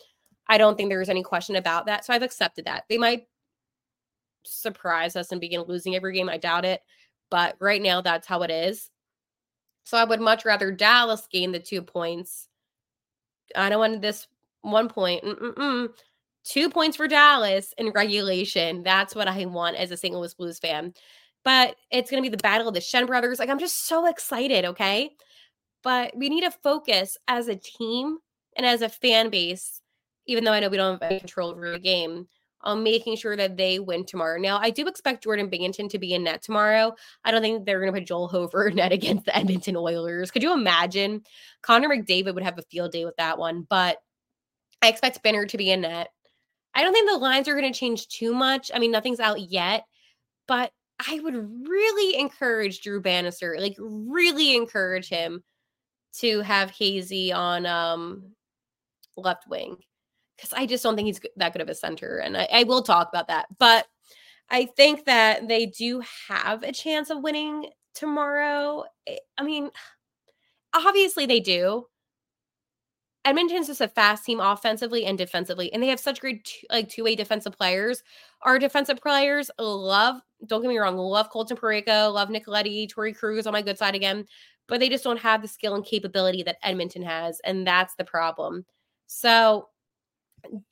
I 0.48 0.58
don't 0.58 0.78
think 0.78 0.90
there's 0.90 1.10
any 1.10 1.24
question 1.24 1.56
about 1.56 1.88
that. 1.88 2.06
So 2.06 2.14
I've 2.14 2.22
accepted 2.22 2.66
that. 2.66 2.86
They 2.88 2.98
might 2.98 3.28
surprise 4.46 5.16
us 5.16 5.32
and 5.32 5.42
begin 5.42 5.62
losing 5.62 5.96
every 5.96 6.14
game. 6.14 6.30
I 6.30 6.38
doubt 6.38 6.66
it, 6.66 6.82
but 7.30 7.56
right 7.60 7.82
now 7.82 8.02
that's 8.02 8.28
how 8.28 8.44
it 8.44 8.52
is. 8.52 8.90
So 9.84 9.98
I 9.98 10.04
would 10.04 10.22
much 10.22 10.46
rather 10.46 10.72
Dallas 10.72 11.28
gain 11.32 11.52
the 11.52 11.60
two 11.60 11.82
points. 11.82 12.48
I 13.56 13.70
don't 13.70 13.80
want 13.80 14.02
this 14.02 14.28
one 14.62 14.88
point. 14.88 15.24
Mm-mm-mm 15.24 15.90
two 16.46 16.70
points 16.70 16.96
for 16.96 17.08
Dallas 17.08 17.74
in 17.78 17.90
regulation. 17.90 18.84
That's 18.84 19.16
what 19.16 19.28
I 19.28 19.46
want 19.46 19.76
as 19.76 19.92
a 19.92 19.98
St. 19.98 20.14
Louis 20.14 20.34
Blues 20.34 20.60
fan. 20.60 20.94
But 21.44 21.76
it's 21.92 22.10
going 22.10 22.24
to 22.24 22.30
be 22.30 22.36
the 22.36 22.42
battle 22.42 22.68
of 22.68 22.74
the 22.74 22.80
Schenn 22.80 23.08
brothers. 23.08 23.40
Like, 23.40 23.50
I'm 23.50 23.60
just 23.60 23.88
so 23.88 24.08
excited, 24.08 24.66
okay? 24.66 25.12
But 25.84 26.16
we 26.16 26.30
need 26.30 26.42
to 26.42 26.52
focus 26.52 27.18
as 27.28 27.48
a 27.48 27.56
team 27.56 28.18
and 28.56 28.66
as 28.66 28.82
a 28.82 28.90
fan 28.90 29.30
base, 29.30 29.82
even 30.26 30.44
though 30.44 30.54
I 30.54 30.60
know 30.60 30.70
we 30.70 30.78
don't 30.78 31.02
have 31.02 31.20
control 31.20 31.52
over 31.52 31.72
the 31.72 31.80
game, 31.80 32.28
on 32.66 32.82
making 32.82 33.16
sure 33.16 33.38
that 33.38 33.58
they 33.58 33.78
win 33.80 34.06
tomorrow. 34.06 34.40
Now, 34.40 34.58
I 34.58 34.72
do 34.72 34.88
expect 34.88 35.24
Jordan 35.24 35.50
Binnington 35.50 35.88
to 35.90 36.00
be 36.00 36.14
in 36.14 36.24
net 36.24 36.42
tomorrow. 36.42 36.96
I 37.24 37.30
don't 37.30 37.42
think 37.42 37.66
they're 37.66 37.80
going 37.80 37.94
to 37.94 38.00
put 38.00 38.08
Joel 38.08 38.28
Hofer 38.28 38.72
net 38.74 38.92
against 38.92 39.26
the 39.26 39.38
Edmonton 39.38 39.76
Oilers. 39.76 40.32
Could 40.32 40.42
you 40.42 40.52
imagine? 40.52 41.22
Connor 41.62 41.90
McDavid 41.90 42.34
would 42.34 42.44
have 42.44 42.58
a 42.58 42.64
field 42.64 42.92
day 42.92 43.06
with 43.06 43.16
that 43.18 43.38
one, 43.38 43.68
but 43.70 43.98
I 44.82 44.90
expect 44.90 45.16
Spinner 45.18 45.46
to 45.46 45.58
be 45.58 45.72
in 45.72 45.82
net. 45.82 46.10
I 46.76 46.84
don't 46.84 46.94
think 46.94 47.10
the 47.10 47.18
lines 47.18 47.48
are 47.48 47.60
going 47.60 47.72
to 47.72 47.78
change 47.78 48.08
too 48.10 48.34
much. 48.34 48.70
I 48.74 48.80
mean, 48.80 48.92
nothing's 48.92 49.20
out 49.20 49.40
yet, 49.40 49.86
but 50.48 50.72
I 51.08 51.20
would 51.22 51.68
really 51.68 52.20
encourage 52.20 52.82
Drew 52.82 53.02
Bannister, 53.02 53.56
like 53.60 53.76
really 53.80 54.56
encourage 54.56 55.10
him 55.10 55.44
to 56.20 56.42
have 56.42 56.72
Hazy 56.72 57.34
on 57.34 57.66
um 57.66 58.32
left 59.18 59.48
wing 59.48 59.78
because 60.36 60.54
I 60.54 60.66
just 60.66 60.84
don't 60.84 60.96
think 60.96 61.08
he's 61.08 61.22
that 61.38 61.54
good 61.54 61.62
of 61.62 61.70
a 61.70 61.76
center. 61.76 62.18
And 62.18 62.38
I, 62.38 62.48
I, 62.52 62.64
will 62.64 62.82
talk 62.82 63.10
about 63.10 63.30
that. 63.30 63.48
But 63.58 63.86
I 64.50 64.66
think 64.66 65.06
that 65.06 65.48
they 65.48 65.66
do 65.66 66.04
have 66.28 66.64
a 66.64 66.72
chance 66.72 67.10
of 67.10 67.24
winning 67.24 67.70
tomorrow. 67.94 68.84
Eh, 69.08 69.18
I 69.38 69.44
mean, 69.44 69.70
obviously 70.74 71.26
they 71.26 71.40
do. 71.40 71.88
Edmonton's 73.26 73.68
just 73.68 73.82
a 73.82 73.88
fast 73.88 74.24
team 74.24 74.40
offensively 74.40 75.06
and 75.06 75.18
defensively, 75.18 75.74
and 75.74 75.82
they 75.82 75.88
have 75.88 76.00
such 76.00 76.22
great 76.22 76.50
like 76.72 76.88
two 76.88 77.04
way 77.04 77.16
defensive 77.16 77.58
players. 77.58 78.04
Our 78.44 78.60
defensive 78.60 79.02
players 79.02 79.50
love, 79.60 80.22
don't 80.46 80.62
get 80.62 80.70
me 80.70 80.78
wrong, 80.78 80.96
love 80.96 81.30
Colton 81.32 81.58
Parayko, 81.58 82.14
love 82.14 82.30
Nicoletti, 82.30 82.88
Torey 82.88 83.18
Krug 83.18 83.46
on 83.46 83.54
my 83.54 83.64
good 83.64 83.80
side 83.80 83.96
again, 83.96 84.26
but 84.68 84.80
they 84.80 84.90
just 84.90 85.04
don't 85.04 85.20
have 85.20 85.42
the 85.42 85.48
skill 85.48 85.76
and 85.76 85.84
capability 85.84 86.44
that 86.44 86.58
Edmonton 86.64 87.02
has, 87.02 87.40
and 87.44 87.66
that's 87.66 87.96
the 87.96 88.06
problem. 88.06 88.66
So, 89.08 89.70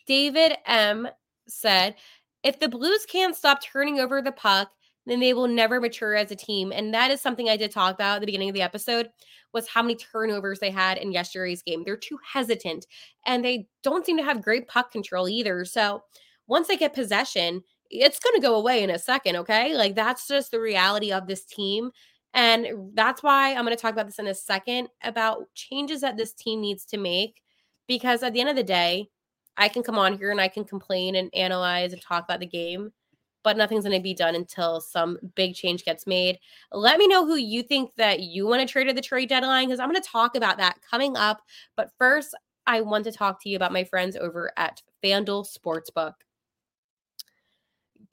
David 0.05 0.53
M 0.67 1.07
said, 1.47 1.95
if 2.43 2.59
the 2.59 2.69
Blues 2.69 3.05
can't 3.05 3.35
stop 3.35 3.63
turning 3.63 3.99
over 3.99 4.21
the 4.21 4.31
puck, 4.31 4.69
then 5.05 5.19
they 5.19 5.33
will 5.33 5.47
never 5.47 5.81
mature 5.81 6.15
as 6.15 6.31
a 6.31 6.35
team. 6.35 6.71
And 6.71 6.93
that 6.93 7.11
is 7.11 7.21
something 7.21 7.49
I 7.49 7.57
did 7.57 7.71
talk 7.71 7.93
about 7.93 8.15
at 8.15 8.19
the 8.21 8.25
beginning 8.25 8.49
of 8.49 8.55
the 8.55 8.61
episode 8.61 9.09
was 9.53 9.67
how 9.67 9.81
many 9.81 9.95
turnovers 9.95 10.59
they 10.59 10.71
had 10.71 10.97
in 10.97 11.11
yesterday's 11.11 11.61
game. 11.61 11.83
They're 11.83 11.97
too 11.97 12.17
hesitant 12.31 12.87
and 13.25 13.43
they 13.43 13.67
don't 13.83 14.05
seem 14.05 14.17
to 14.17 14.23
have 14.23 14.41
great 14.41 14.67
puck 14.67 14.91
control 14.91 15.27
either. 15.27 15.65
So 15.65 16.03
once 16.47 16.67
they 16.67 16.77
get 16.77 16.93
possession, 16.93 17.63
it's 17.89 18.19
going 18.19 18.35
to 18.35 18.41
go 18.41 18.55
away 18.55 18.81
in 18.81 18.89
a 18.89 18.99
second. 18.99 19.35
Okay. 19.37 19.75
Like 19.75 19.95
that's 19.95 20.27
just 20.27 20.51
the 20.51 20.59
reality 20.59 21.11
of 21.11 21.27
this 21.27 21.45
team. 21.45 21.91
And 22.33 22.67
that's 22.95 23.21
why 23.21 23.53
I'm 23.53 23.63
going 23.63 23.75
to 23.75 23.81
talk 23.81 23.93
about 23.93 24.07
this 24.07 24.19
in 24.19 24.27
a 24.27 24.33
second 24.33 24.87
about 25.03 25.53
changes 25.53 26.01
that 26.01 26.17
this 26.17 26.33
team 26.33 26.61
needs 26.61 26.85
to 26.85 26.97
make. 26.97 27.41
Because 27.87 28.23
at 28.23 28.33
the 28.33 28.39
end 28.39 28.49
of 28.49 28.55
the 28.55 28.63
day, 28.63 29.09
I 29.57 29.67
can 29.67 29.83
come 29.83 29.99
on 29.99 30.17
here 30.17 30.31
and 30.31 30.41
I 30.41 30.47
can 30.47 30.63
complain 30.63 31.15
and 31.15 31.29
analyze 31.35 31.93
and 31.93 32.01
talk 32.01 32.23
about 32.23 32.39
the 32.39 32.47
game 32.47 32.91
but 33.43 33.57
nothing's 33.57 33.83
going 33.83 33.97
to 33.97 34.03
be 34.03 34.13
done 34.13 34.35
until 34.35 34.81
some 34.81 35.17
big 35.35 35.53
change 35.55 35.85
gets 35.85 36.07
made. 36.07 36.39
Let 36.71 36.97
me 36.97 37.07
know 37.07 37.25
who 37.25 37.35
you 37.35 37.63
think 37.63 37.91
that 37.97 38.21
you 38.21 38.47
want 38.47 38.67
to 38.67 38.71
trade 38.71 38.87
at 38.87 38.95
the 38.95 39.01
trade 39.01 39.29
deadline 39.29 39.67
because 39.67 39.79
I'm 39.79 39.89
going 39.89 40.01
to 40.01 40.09
talk 40.09 40.35
about 40.35 40.57
that 40.57 40.79
coming 40.89 41.15
up. 41.17 41.41
But 41.75 41.91
first, 41.97 42.35
I 42.65 42.81
want 42.81 43.03
to 43.05 43.11
talk 43.11 43.41
to 43.43 43.49
you 43.49 43.55
about 43.55 43.73
my 43.73 43.83
friends 43.83 44.15
over 44.15 44.51
at 44.57 44.81
FanDuel 45.03 45.45
Sportsbook. 45.45 46.13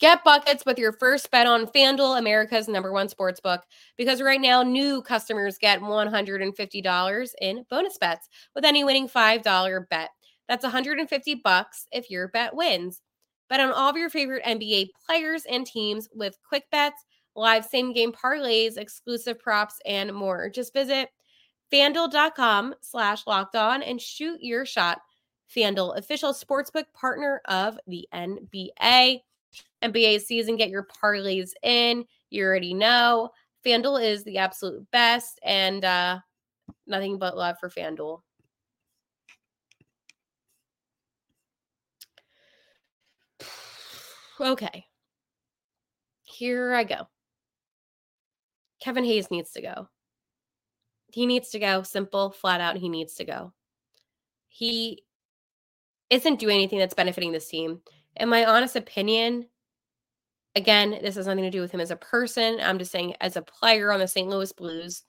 Get 0.01 0.25
buckets 0.25 0.65
with 0.65 0.79
your 0.79 0.93
first 0.93 1.31
bet 1.31 1.47
on 1.47 1.67
FanDuel, 1.67 2.19
America's 2.19 2.69
number 2.69 2.91
one 2.91 3.07
sportsbook, 3.07 3.61
because 3.99 4.23
right 4.23 4.41
now 4.41 4.63
new 4.63 5.03
customers 5.03 5.59
get 5.59 5.81
$150 5.81 7.33
in 7.43 7.67
bonus 7.69 7.99
bets 7.99 8.29
with 8.55 8.65
any 8.65 8.83
winning 8.83 9.07
$5 9.07 9.89
bet. 9.91 10.09
That's 10.49 10.63
150 10.63 11.35
bucks 11.45 11.87
if 11.93 12.11
your 12.11 12.29
bet 12.29 12.57
wins. 12.57 13.03
Bet 13.51 13.61
on 13.61 13.73
all 13.73 13.91
of 13.91 13.97
your 13.97 14.09
favorite 14.09 14.45
NBA 14.45 14.91
players 15.05 15.45
and 15.45 15.67
teams 15.67 16.09
with 16.15 16.39
quick 16.49 16.65
bets, 16.71 17.05
live 17.35 17.65
same 17.65 17.93
game 17.93 18.13
parlays, 18.13 18.79
exclusive 18.79 19.41
props, 19.41 19.75
and 19.85 20.15
more. 20.15 20.49
Just 20.49 20.73
visit 20.73 21.09
fanduel.com 21.73 22.75
slash 22.81 23.27
locked 23.27 23.57
on 23.57 23.83
and 23.83 24.01
shoot 24.01 24.39
your 24.41 24.65
shot. 24.65 25.01
FanDuel, 25.55 25.99
official 25.99 26.33
sportsbook 26.33 26.85
partner 26.95 27.43
of 27.47 27.77
the 27.89 28.07
NBA. 28.15 29.19
NBA 29.83 30.21
season, 30.21 30.57
get 30.57 30.71
your 30.71 30.87
parlays 31.03 31.51
in. 31.65 32.05
You 32.31 32.45
already 32.45 32.73
know. 32.73 33.31
FanDuel 33.67 34.03
is 34.03 34.23
the 34.23 34.39
absolute 34.39 34.89
best 34.93 35.41
and 35.43 35.85
uh, 35.85 36.21
nothing 36.87 37.19
but 37.19 37.37
love 37.37 37.57
for 37.59 37.69
FanDuel. 37.69 38.21
Okay. 44.41 44.87
Here 46.23 46.73
I 46.75 46.85
go. 46.85 47.09
Kevin 48.83 49.05
Hayes 49.05 49.31
needs 49.31 49.53
to 49.53 49.61
go. 49.61 49.89
He 51.13 51.27
needs 51.27 51.51
to 51.51 51.59
go. 51.59 51.83
Simple, 51.83 52.31
flat 52.31 52.61
out, 52.61 52.77
he 52.77 52.89
needs 52.89 53.15
to 53.17 53.25
go. 53.25 53.53
He 54.49 55.05
isn't 56.09 56.41
doing 56.41 56.57
anything 56.57 56.79
that's 56.79 56.95
benefiting 56.95 57.33
this 57.33 57.49
team. 57.49 57.81
In 58.17 58.29
my 58.29 58.45
honest 58.45 58.77
opinion, 58.77 59.47
again, 60.57 60.99
this 61.03 61.17
has 61.17 61.27
nothing 61.27 61.45
to 61.45 61.51
do 61.51 61.61
with 61.61 61.73
him 61.73 61.81
as 61.81 61.91
a 61.91 61.97
person. 61.97 62.59
I'm 62.61 62.79
just 62.79 62.93
saying, 62.93 63.15
as 63.21 63.37
a 63.37 63.43
player 63.43 63.93
on 63.93 64.01
the 64.01 64.09
St. 64.09 64.29
Louis 64.29 64.53
Blues, 64.53 65.03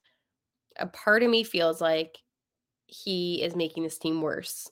a 0.78 0.88
part 0.88 1.24
of 1.24 1.30
me 1.30 1.44
feels 1.44 1.82
like 1.82 2.18
he 2.86 3.42
is 3.42 3.56
making 3.56 3.84
this 3.84 3.98
team 3.98 4.22
worse. 4.22 4.70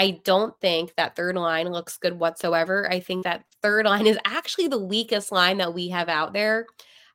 I 0.00 0.18
don't 0.24 0.58
think 0.62 0.94
that 0.96 1.14
third 1.14 1.36
line 1.36 1.68
looks 1.68 1.98
good 1.98 2.18
whatsoever. 2.18 2.90
I 2.90 3.00
think 3.00 3.24
that 3.24 3.44
third 3.60 3.84
line 3.84 4.06
is 4.06 4.18
actually 4.24 4.68
the 4.68 4.82
weakest 4.82 5.30
line 5.30 5.58
that 5.58 5.74
we 5.74 5.90
have 5.90 6.08
out 6.08 6.32
there. 6.32 6.64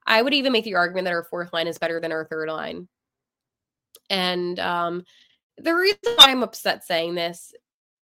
I 0.06 0.22
would 0.22 0.36
even 0.36 0.52
make 0.52 0.66
the 0.66 0.76
argument 0.76 1.06
that 1.06 1.14
our 1.16 1.24
fourth 1.24 1.52
line 1.52 1.66
is 1.66 1.80
better 1.80 2.00
than 2.00 2.12
our 2.12 2.26
third 2.26 2.48
line. 2.48 2.88
And 4.12 4.60
um, 4.60 5.04
the 5.58 5.74
reason 5.74 5.98
why 6.16 6.26
I'm 6.28 6.44
upset 6.44 6.84
saying 6.84 7.16
this, 7.16 7.56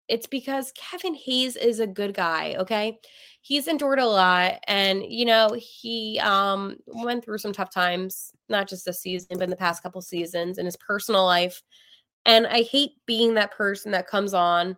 it's 0.07 0.29
because 0.29 0.73
Kevin 0.77 1.17
Hayes 1.17 1.57
is 1.57 1.81
a 1.81 1.87
good 1.89 2.15
guy, 2.15 2.55
okay? 2.61 3.01
He's 3.41 3.67
endured 3.67 3.99
a 3.99 4.07
lot 4.07 4.61
and 4.69 5.03
you 5.05 5.25
know, 5.25 5.57
he 5.59 6.21
um 6.23 6.77
went 6.87 7.25
through 7.25 7.39
some 7.39 7.53
tough 7.53 7.75
times, 7.75 8.31
not 8.49 8.69
just 8.69 8.85
this 8.85 9.01
season, 9.01 9.39
but 9.39 9.43
in 9.43 9.51
the 9.51 9.57
past 9.57 9.83
couple 9.83 10.01
seasons 10.03 10.59
in 10.59 10.67
his 10.67 10.77
personal 10.77 11.25
life. 11.25 11.65
And 12.29 12.47
I 12.47 12.61
hate 12.61 12.91
being 13.07 13.35
that 13.35 13.53
person 13.53 13.91
that 13.93 14.07
comes 14.07 14.35
on 14.35 14.77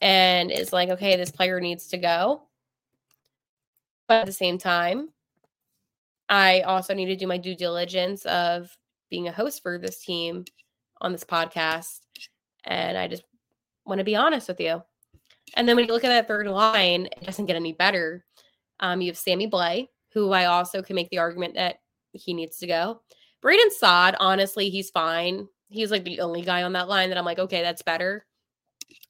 and 0.00 0.50
is 0.50 0.72
like, 0.72 0.88
okay, 0.88 1.16
this 1.16 1.30
player 1.30 1.60
needs 1.60 1.86
to 1.88 1.96
go. 1.96 2.42
But 4.08 4.22
at 4.22 4.26
the 4.26 4.32
same 4.32 4.58
time, 4.58 5.10
I 6.28 6.62
also 6.62 6.92
need 6.92 7.06
to 7.06 7.14
do 7.14 7.28
my 7.28 7.38
due 7.38 7.54
diligence 7.54 8.26
of 8.26 8.76
being 9.10 9.28
a 9.28 9.32
host 9.32 9.62
for 9.62 9.78
this 9.78 10.04
team 10.04 10.44
on 11.00 11.12
this 11.12 11.22
podcast. 11.22 12.00
And 12.64 12.98
I 12.98 13.06
just 13.06 13.22
want 13.86 13.98
to 13.98 14.04
be 14.04 14.16
honest 14.16 14.48
with 14.48 14.58
you. 14.58 14.82
And 15.54 15.68
then 15.68 15.76
when 15.76 15.86
you 15.86 15.92
look 15.92 16.02
at 16.02 16.08
that 16.08 16.26
third 16.26 16.48
line, 16.48 17.06
it 17.06 17.22
doesn't 17.22 17.46
get 17.46 17.54
any 17.54 17.74
better. 17.74 18.24
Um, 18.80 19.00
you 19.00 19.06
have 19.06 19.16
Sammy 19.16 19.48
Blais, 19.48 19.86
who 20.14 20.32
I 20.32 20.46
also 20.46 20.82
can 20.82 20.96
make 20.96 21.10
the 21.10 21.18
argument 21.18 21.54
that 21.54 21.76
he 22.12 22.34
needs 22.34 22.58
to 22.58 22.66
go. 22.66 23.02
Brandon 23.40 23.70
Saad, 23.70 24.16
honestly, 24.18 24.68
he's 24.68 24.90
fine 24.90 25.46
he's 25.72 25.90
like 25.90 26.04
the 26.04 26.20
only 26.20 26.42
guy 26.42 26.62
on 26.62 26.72
that 26.74 26.88
line 26.88 27.08
that 27.08 27.18
I'm 27.18 27.24
like, 27.24 27.38
okay, 27.38 27.62
that's 27.62 27.82
better. 27.82 28.24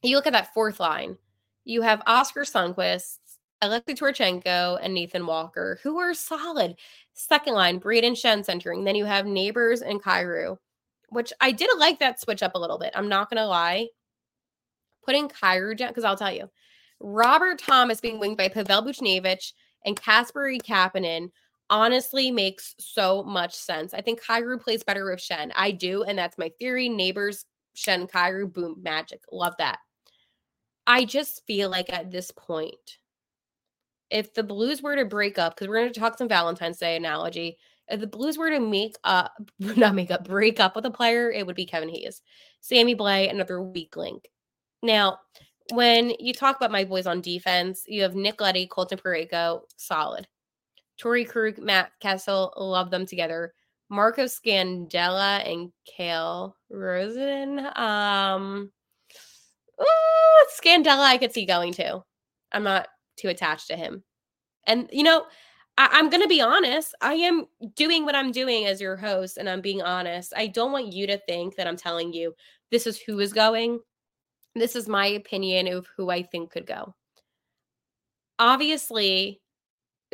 You 0.02 0.16
look 0.16 0.26
at 0.26 0.32
that 0.32 0.54
fourth 0.54 0.80
line, 0.80 1.16
you 1.64 1.82
have 1.82 2.02
Oscar 2.06 2.42
Sundqvist, 2.42 3.18
Alexei 3.60 3.94
Toropchenko, 3.94 4.78
and 4.82 4.94
Nathan 4.94 5.26
Walker, 5.26 5.78
who 5.82 5.98
are 5.98 6.14
solid. 6.14 6.76
Second 7.14 7.54
line, 7.54 7.80
Brayden 7.80 8.12
Schenn 8.12 8.44
centering. 8.44 8.84
Then 8.84 8.96
you 8.96 9.04
have 9.04 9.26
Neighbours 9.26 9.82
and 9.82 10.02
Kyrou, 10.02 10.58
which 11.10 11.32
I 11.40 11.52
did 11.52 11.70
like 11.78 11.98
that 12.00 12.20
switch 12.20 12.42
up 12.42 12.54
a 12.54 12.58
little 12.58 12.78
bit. 12.78 12.92
I'm 12.94 13.08
not 13.08 13.30
going 13.30 13.40
to 13.40 13.46
lie. 13.46 13.88
Putting 15.04 15.28
Kyrou 15.28 15.76
down, 15.76 15.88
because 15.88 16.04
I'll 16.04 16.16
tell 16.16 16.32
you, 16.32 16.48
Robert 17.00 17.58
Thomas 17.58 18.00
being 18.00 18.18
winged 18.18 18.36
by 18.36 18.48
Pavel 18.48 18.82
Buchnevich 18.82 19.52
and 19.84 20.00
Kasperi 20.00 20.60
Kapanen 20.62 21.30
honestly 21.72 22.30
makes 22.30 22.74
so 22.78 23.22
much 23.24 23.54
sense. 23.54 23.94
I 23.94 24.02
think 24.02 24.22
Kyrou 24.22 24.60
plays 24.60 24.84
better 24.84 25.10
with 25.10 25.20
Schenn. 25.20 25.50
I 25.56 25.70
do, 25.70 26.02
and 26.04 26.18
that's 26.18 26.36
my 26.36 26.52
theory. 26.58 26.90
Neighbours, 26.90 27.46
Schenn, 27.74 28.08
Kyrou, 28.08 28.52
boom, 28.52 28.76
magic. 28.82 29.22
Love 29.32 29.54
that. 29.58 29.78
I 30.86 31.06
just 31.06 31.46
feel 31.46 31.70
like 31.70 31.90
at 31.90 32.10
this 32.10 32.30
point, 32.30 32.98
if 34.10 34.34
the 34.34 34.42
Blues 34.42 34.82
were 34.82 34.96
to 34.96 35.06
break 35.06 35.38
up, 35.38 35.54
because 35.54 35.66
we're 35.66 35.80
going 35.80 35.92
to 35.92 35.98
talk 35.98 36.18
some 36.18 36.28
Valentine's 36.28 36.76
Day 36.76 36.94
analogy, 36.94 37.56
if 37.88 38.00
the 38.00 38.06
Blues 38.06 38.36
were 38.36 38.50
to 38.50 38.60
make 38.60 38.96
up, 39.02 39.32
not 39.58 39.94
make 39.94 40.10
up, 40.10 40.28
break 40.28 40.60
up 40.60 40.76
with 40.76 40.84
a 40.84 40.90
player, 40.90 41.32
it 41.32 41.46
would 41.46 41.56
be 41.56 41.64
Kevin 41.64 41.88
Hayes. 41.88 42.20
Sammy 42.60 42.94
Blais, 42.94 43.30
another 43.30 43.62
weak 43.62 43.96
link. 43.96 44.28
Now, 44.82 45.20
when 45.72 46.12
you 46.18 46.34
talk 46.34 46.56
about 46.56 46.70
my 46.70 46.84
boys 46.84 47.06
on 47.06 47.22
defense, 47.22 47.84
you 47.88 48.02
have 48.02 48.14
Nick 48.14 48.42
Leddy, 48.42 48.66
Colton 48.66 48.98
Parayko, 48.98 49.62
solid. 49.76 50.28
Torey 51.02 51.28
Krug, 51.28 51.58
Matt 51.58 51.90
Kessel, 52.00 52.52
love 52.56 52.90
them 52.90 53.06
together. 53.06 53.52
Marco 53.88 54.24
Scandella 54.24 55.46
and 55.50 55.72
Calle 55.84 56.56
Rosén. 56.72 57.76
Um, 57.76 58.70
Scandella, 60.56 61.00
I 61.00 61.18
could 61.18 61.32
see 61.32 61.44
going 61.44 61.72
to. 61.74 62.02
I'm 62.52 62.62
not 62.62 62.88
too 63.16 63.28
attached 63.28 63.66
to 63.68 63.76
him. 63.76 64.02
And, 64.66 64.88
you 64.92 65.02
know, 65.02 65.26
I- 65.76 65.98
am 65.98 66.08
going 66.08 66.22
to 66.22 66.28
be 66.28 66.40
honest. 66.40 66.94
I 67.00 67.14
am 67.14 67.46
doing 67.74 68.04
what 68.04 68.14
I'm 68.14 68.32
doing 68.32 68.66
as 68.66 68.80
your 68.80 68.96
host, 68.96 69.36
and 69.36 69.48
I'm 69.48 69.60
being 69.60 69.82
honest. 69.82 70.32
I 70.36 70.46
don't 70.46 70.72
want 70.72 70.92
you 70.92 71.06
to 71.08 71.18
think 71.18 71.56
that 71.56 71.66
I'm 71.66 71.76
telling 71.76 72.12
you 72.12 72.34
this 72.70 72.86
is 72.86 72.98
who 72.98 73.18
is 73.18 73.32
going. 73.32 73.80
This 74.54 74.76
is 74.76 74.88
my 74.88 75.06
opinion 75.06 75.66
of 75.66 75.86
who 75.96 76.10
I 76.10 76.22
think 76.22 76.50
could 76.50 76.66
go. 76.66 76.94
Obviously, 78.38 79.41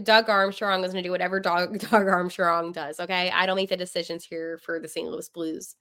Doug 0.03 0.29
Armstrong 0.29 0.85
is 0.85 0.93
going 0.93 1.03
to 1.03 1.09
do 1.09 1.13
whatever 1.13 1.41
Doug, 1.41 1.79
Doug 1.91 2.09
Armstrong 2.09 2.73
does. 2.73 3.01
Okay. 3.01 3.31
I 3.31 3.47
don't 3.47 3.57
make 3.57 3.71
the 3.71 3.77
decisions 3.77 4.25
here 4.25 4.59
for 4.59 4.79
the 4.79 4.89
St. 4.89 5.09
Louis 5.09 5.29
Blues, 5.29 5.77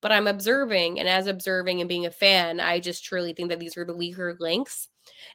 but 0.00 0.12
I'm 0.12 0.26
observing. 0.26 0.98
And 0.98 1.08
as 1.08 1.26
observing 1.26 1.80
and 1.80 1.88
being 1.88 2.06
a 2.06 2.10
fan, 2.10 2.60
I 2.60 2.80
just 2.80 3.04
truly 3.04 3.32
think 3.32 3.50
that 3.50 3.60
these 3.60 3.76
are 3.76 3.84
the 3.84 3.96
weaker 3.96 4.36
links. 4.40 4.88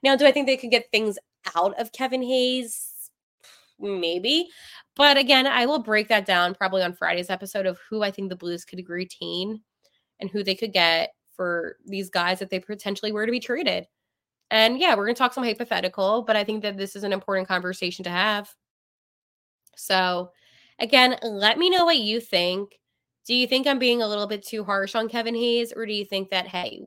Now, 0.03 0.15
do 0.15 0.25
I 0.25 0.31
think 0.31 0.47
they 0.47 0.57
could 0.57 0.71
get 0.71 0.91
things 0.91 1.17
out 1.55 1.79
of 1.79 1.91
Kevin 1.91 2.23
Hayes? 2.23 3.11
Maybe. 3.79 4.49
But 4.95 5.17
again, 5.17 5.47
I 5.47 5.65
will 5.65 5.79
break 5.79 6.09
that 6.09 6.25
down 6.25 6.53
probably 6.53 6.83
on 6.83 6.93
Friday's 6.93 7.29
episode 7.29 7.65
of 7.65 7.79
who 7.89 8.03
I 8.03 8.11
think 8.11 8.29
the 8.29 8.35
Blues 8.35 8.65
could 8.65 8.87
retain 8.89 9.61
and 10.19 10.29
who 10.29 10.43
they 10.43 10.55
could 10.55 10.73
get 10.73 11.13
for 11.35 11.77
these 11.85 12.09
guys 12.09 12.39
that 12.39 12.49
they 12.49 12.59
potentially 12.59 13.13
were 13.13 13.25
to 13.25 13.31
be 13.31 13.39
traded. 13.39 13.87
And 14.51 14.79
yeah, 14.79 14.95
we're 14.95 15.05
going 15.05 15.15
to 15.15 15.19
talk 15.19 15.33
some 15.33 15.43
hypothetical, 15.43 16.23
but 16.23 16.35
I 16.35 16.43
think 16.43 16.63
that 16.63 16.77
this 16.77 16.95
is 16.95 17.03
an 17.03 17.13
important 17.13 17.47
conversation 17.47 18.03
to 18.03 18.09
have. 18.09 18.53
So, 19.75 20.31
again, 20.79 21.17
let 21.23 21.57
me 21.57 21.69
know 21.69 21.85
what 21.85 21.99
you 21.99 22.19
think. 22.19 22.79
Do 23.25 23.35
you 23.35 23.45
think 23.45 23.67
I'm 23.67 23.79
being 23.79 24.01
a 24.01 24.07
little 24.07 24.27
bit 24.27 24.45
too 24.45 24.63
harsh 24.63 24.95
on 24.95 25.07
Kevin 25.07 25.35
Hayes, 25.35 25.71
or 25.75 25.85
do 25.85 25.93
you 25.93 26.03
think 26.03 26.31
that, 26.31 26.47
hey, 26.47 26.81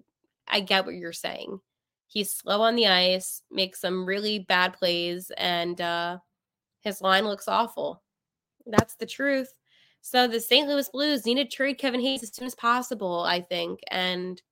I 0.48 0.60
get 0.60 0.84
what 0.84 0.94
you're 0.94 1.12
saying? 1.12 1.60
He's 2.08 2.34
slow 2.34 2.62
on 2.62 2.74
the 2.74 2.88
ice, 2.88 3.42
makes 3.50 3.80
some 3.80 4.04
really 4.04 4.40
bad 4.40 4.72
plays, 4.74 5.30
and 5.38 5.80
uh, 5.80 6.18
his 6.80 7.00
line 7.00 7.24
looks 7.24 7.48
awful. 7.48 8.02
That's 8.66 8.96
the 8.96 9.06
truth. 9.06 9.52
So 10.02 10.26
the 10.26 10.40
St. 10.40 10.68
Louis 10.68 10.88
Blues 10.88 11.24
need 11.24 11.36
to 11.36 11.44
trade 11.44 11.78
Kevin 11.78 12.00
Hayes 12.00 12.24
as 12.24 12.34
soon 12.34 12.46
as 12.46 12.56
possible, 12.56 13.20
I 13.20 13.40
think. 13.40 13.80
And 13.90 14.42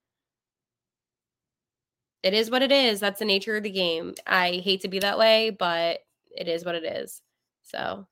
it 2.23 2.35
is 2.35 2.51
what 2.51 2.63
it 2.63 2.73
is. 2.73 3.01
That's 3.01 3.19
the 3.19 3.25
nature 3.25 3.57
of 3.57 3.63
the 3.63 3.71
game. 3.71 4.15
I 4.27 4.61
hate 4.65 4.83
to 4.83 4.89
be 4.89 4.99
that 4.99 5.19
way, 5.19 5.51
but 5.51 6.01
it 6.31 6.49
is 6.49 6.65
what 6.65 6.75
it 6.75 6.85
is. 6.85 7.23
So 7.63 8.07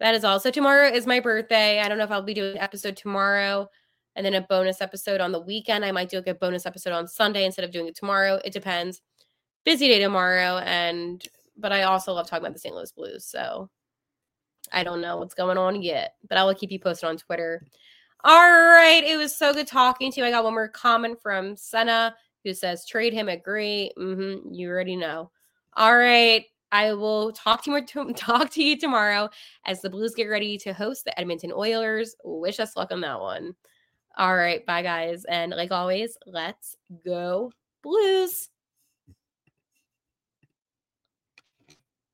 that 0.00 0.14
is 0.14 0.24
also 0.24 0.50
tomorrow 0.50 0.88
is 0.88 1.06
my 1.06 1.20
birthday. 1.20 1.80
I 1.80 1.88
don't 1.88 1.98
know 1.98 2.04
if 2.04 2.10
I'll 2.10 2.22
be 2.22 2.34
doing 2.34 2.56
an 2.56 2.62
episode 2.62 2.96
tomorrow 2.96 3.68
and 4.16 4.24
then 4.24 4.34
a 4.34 4.42
bonus 4.42 4.80
episode 4.80 5.20
on 5.20 5.32
the 5.32 5.40
weekend. 5.40 5.84
I 5.84 5.92
might 5.92 6.08
do 6.08 6.16
like 6.16 6.26
a 6.28 6.34
bonus 6.34 6.66
episode 6.66 6.92
on 6.92 7.08
Sunday 7.08 7.44
instead 7.44 7.64
of 7.64 7.72
doing 7.72 7.88
it 7.88 7.96
tomorrow. 7.96 8.40
It 8.44 8.52
depends. 8.52 9.02
Busy 9.64 9.88
day 9.88 9.98
tomorrow, 9.98 10.58
and 10.58 11.26
but 11.56 11.72
I 11.72 11.84
also 11.84 12.12
love 12.12 12.28
talking 12.28 12.44
about 12.44 12.52
the 12.52 12.60
St. 12.60 12.74
Louis 12.74 12.92
Blues. 12.92 13.24
So 13.24 13.70
I 14.72 14.84
don't 14.84 15.00
know 15.00 15.16
what's 15.16 15.34
going 15.34 15.56
on 15.56 15.80
yet, 15.82 16.14
but 16.28 16.36
I 16.36 16.44
will 16.44 16.54
keep 16.54 16.70
you 16.70 16.78
posted 16.78 17.08
on 17.08 17.16
Twitter. 17.16 17.66
All 18.24 18.40
right. 18.40 19.02
It 19.04 19.16
was 19.16 19.36
so 19.36 19.54
good 19.54 19.66
talking 19.66 20.10
to 20.12 20.20
you. 20.20 20.26
I 20.26 20.30
got 20.30 20.44
one 20.44 20.54
more 20.54 20.68
comment 20.68 21.20
from 21.22 21.56
Senna 21.56 22.14
who 22.44 22.54
says 22.54 22.86
trade 22.86 23.12
him, 23.12 23.28
agree. 23.28 23.90
Mm-hmm, 23.98 24.52
you 24.52 24.68
already 24.68 24.96
know. 24.96 25.30
All 25.74 25.96
right. 25.96 26.44
I 26.72 26.92
will 26.92 27.30
talk 27.32 27.62
to 27.64 27.70
you 27.70 28.12
talk 28.16 28.50
to 28.50 28.62
you 28.62 28.76
tomorrow 28.76 29.30
as 29.64 29.80
the 29.80 29.90
Blues 29.90 30.14
get 30.14 30.24
ready 30.24 30.58
to 30.58 30.72
host 30.72 31.04
the 31.04 31.18
Edmonton 31.18 31.52
Oilers. 31.52 32.16
Wish 32.24 32.58
us 32.58 32.76
luck 32.76 32.90
on 32.90 33.00
that 33.02 33.20
one. 33.20 33.54
All 34.16 34.36
right, 34.36 34.64
bye 34.66 34.82
guys, 34.82 35.24
and 35.24 35.52
like 35.52 35.70
always, 35.70 36.16
let's 36.26 36.76
go 37.04 37.52
Blues. 37.82 38.48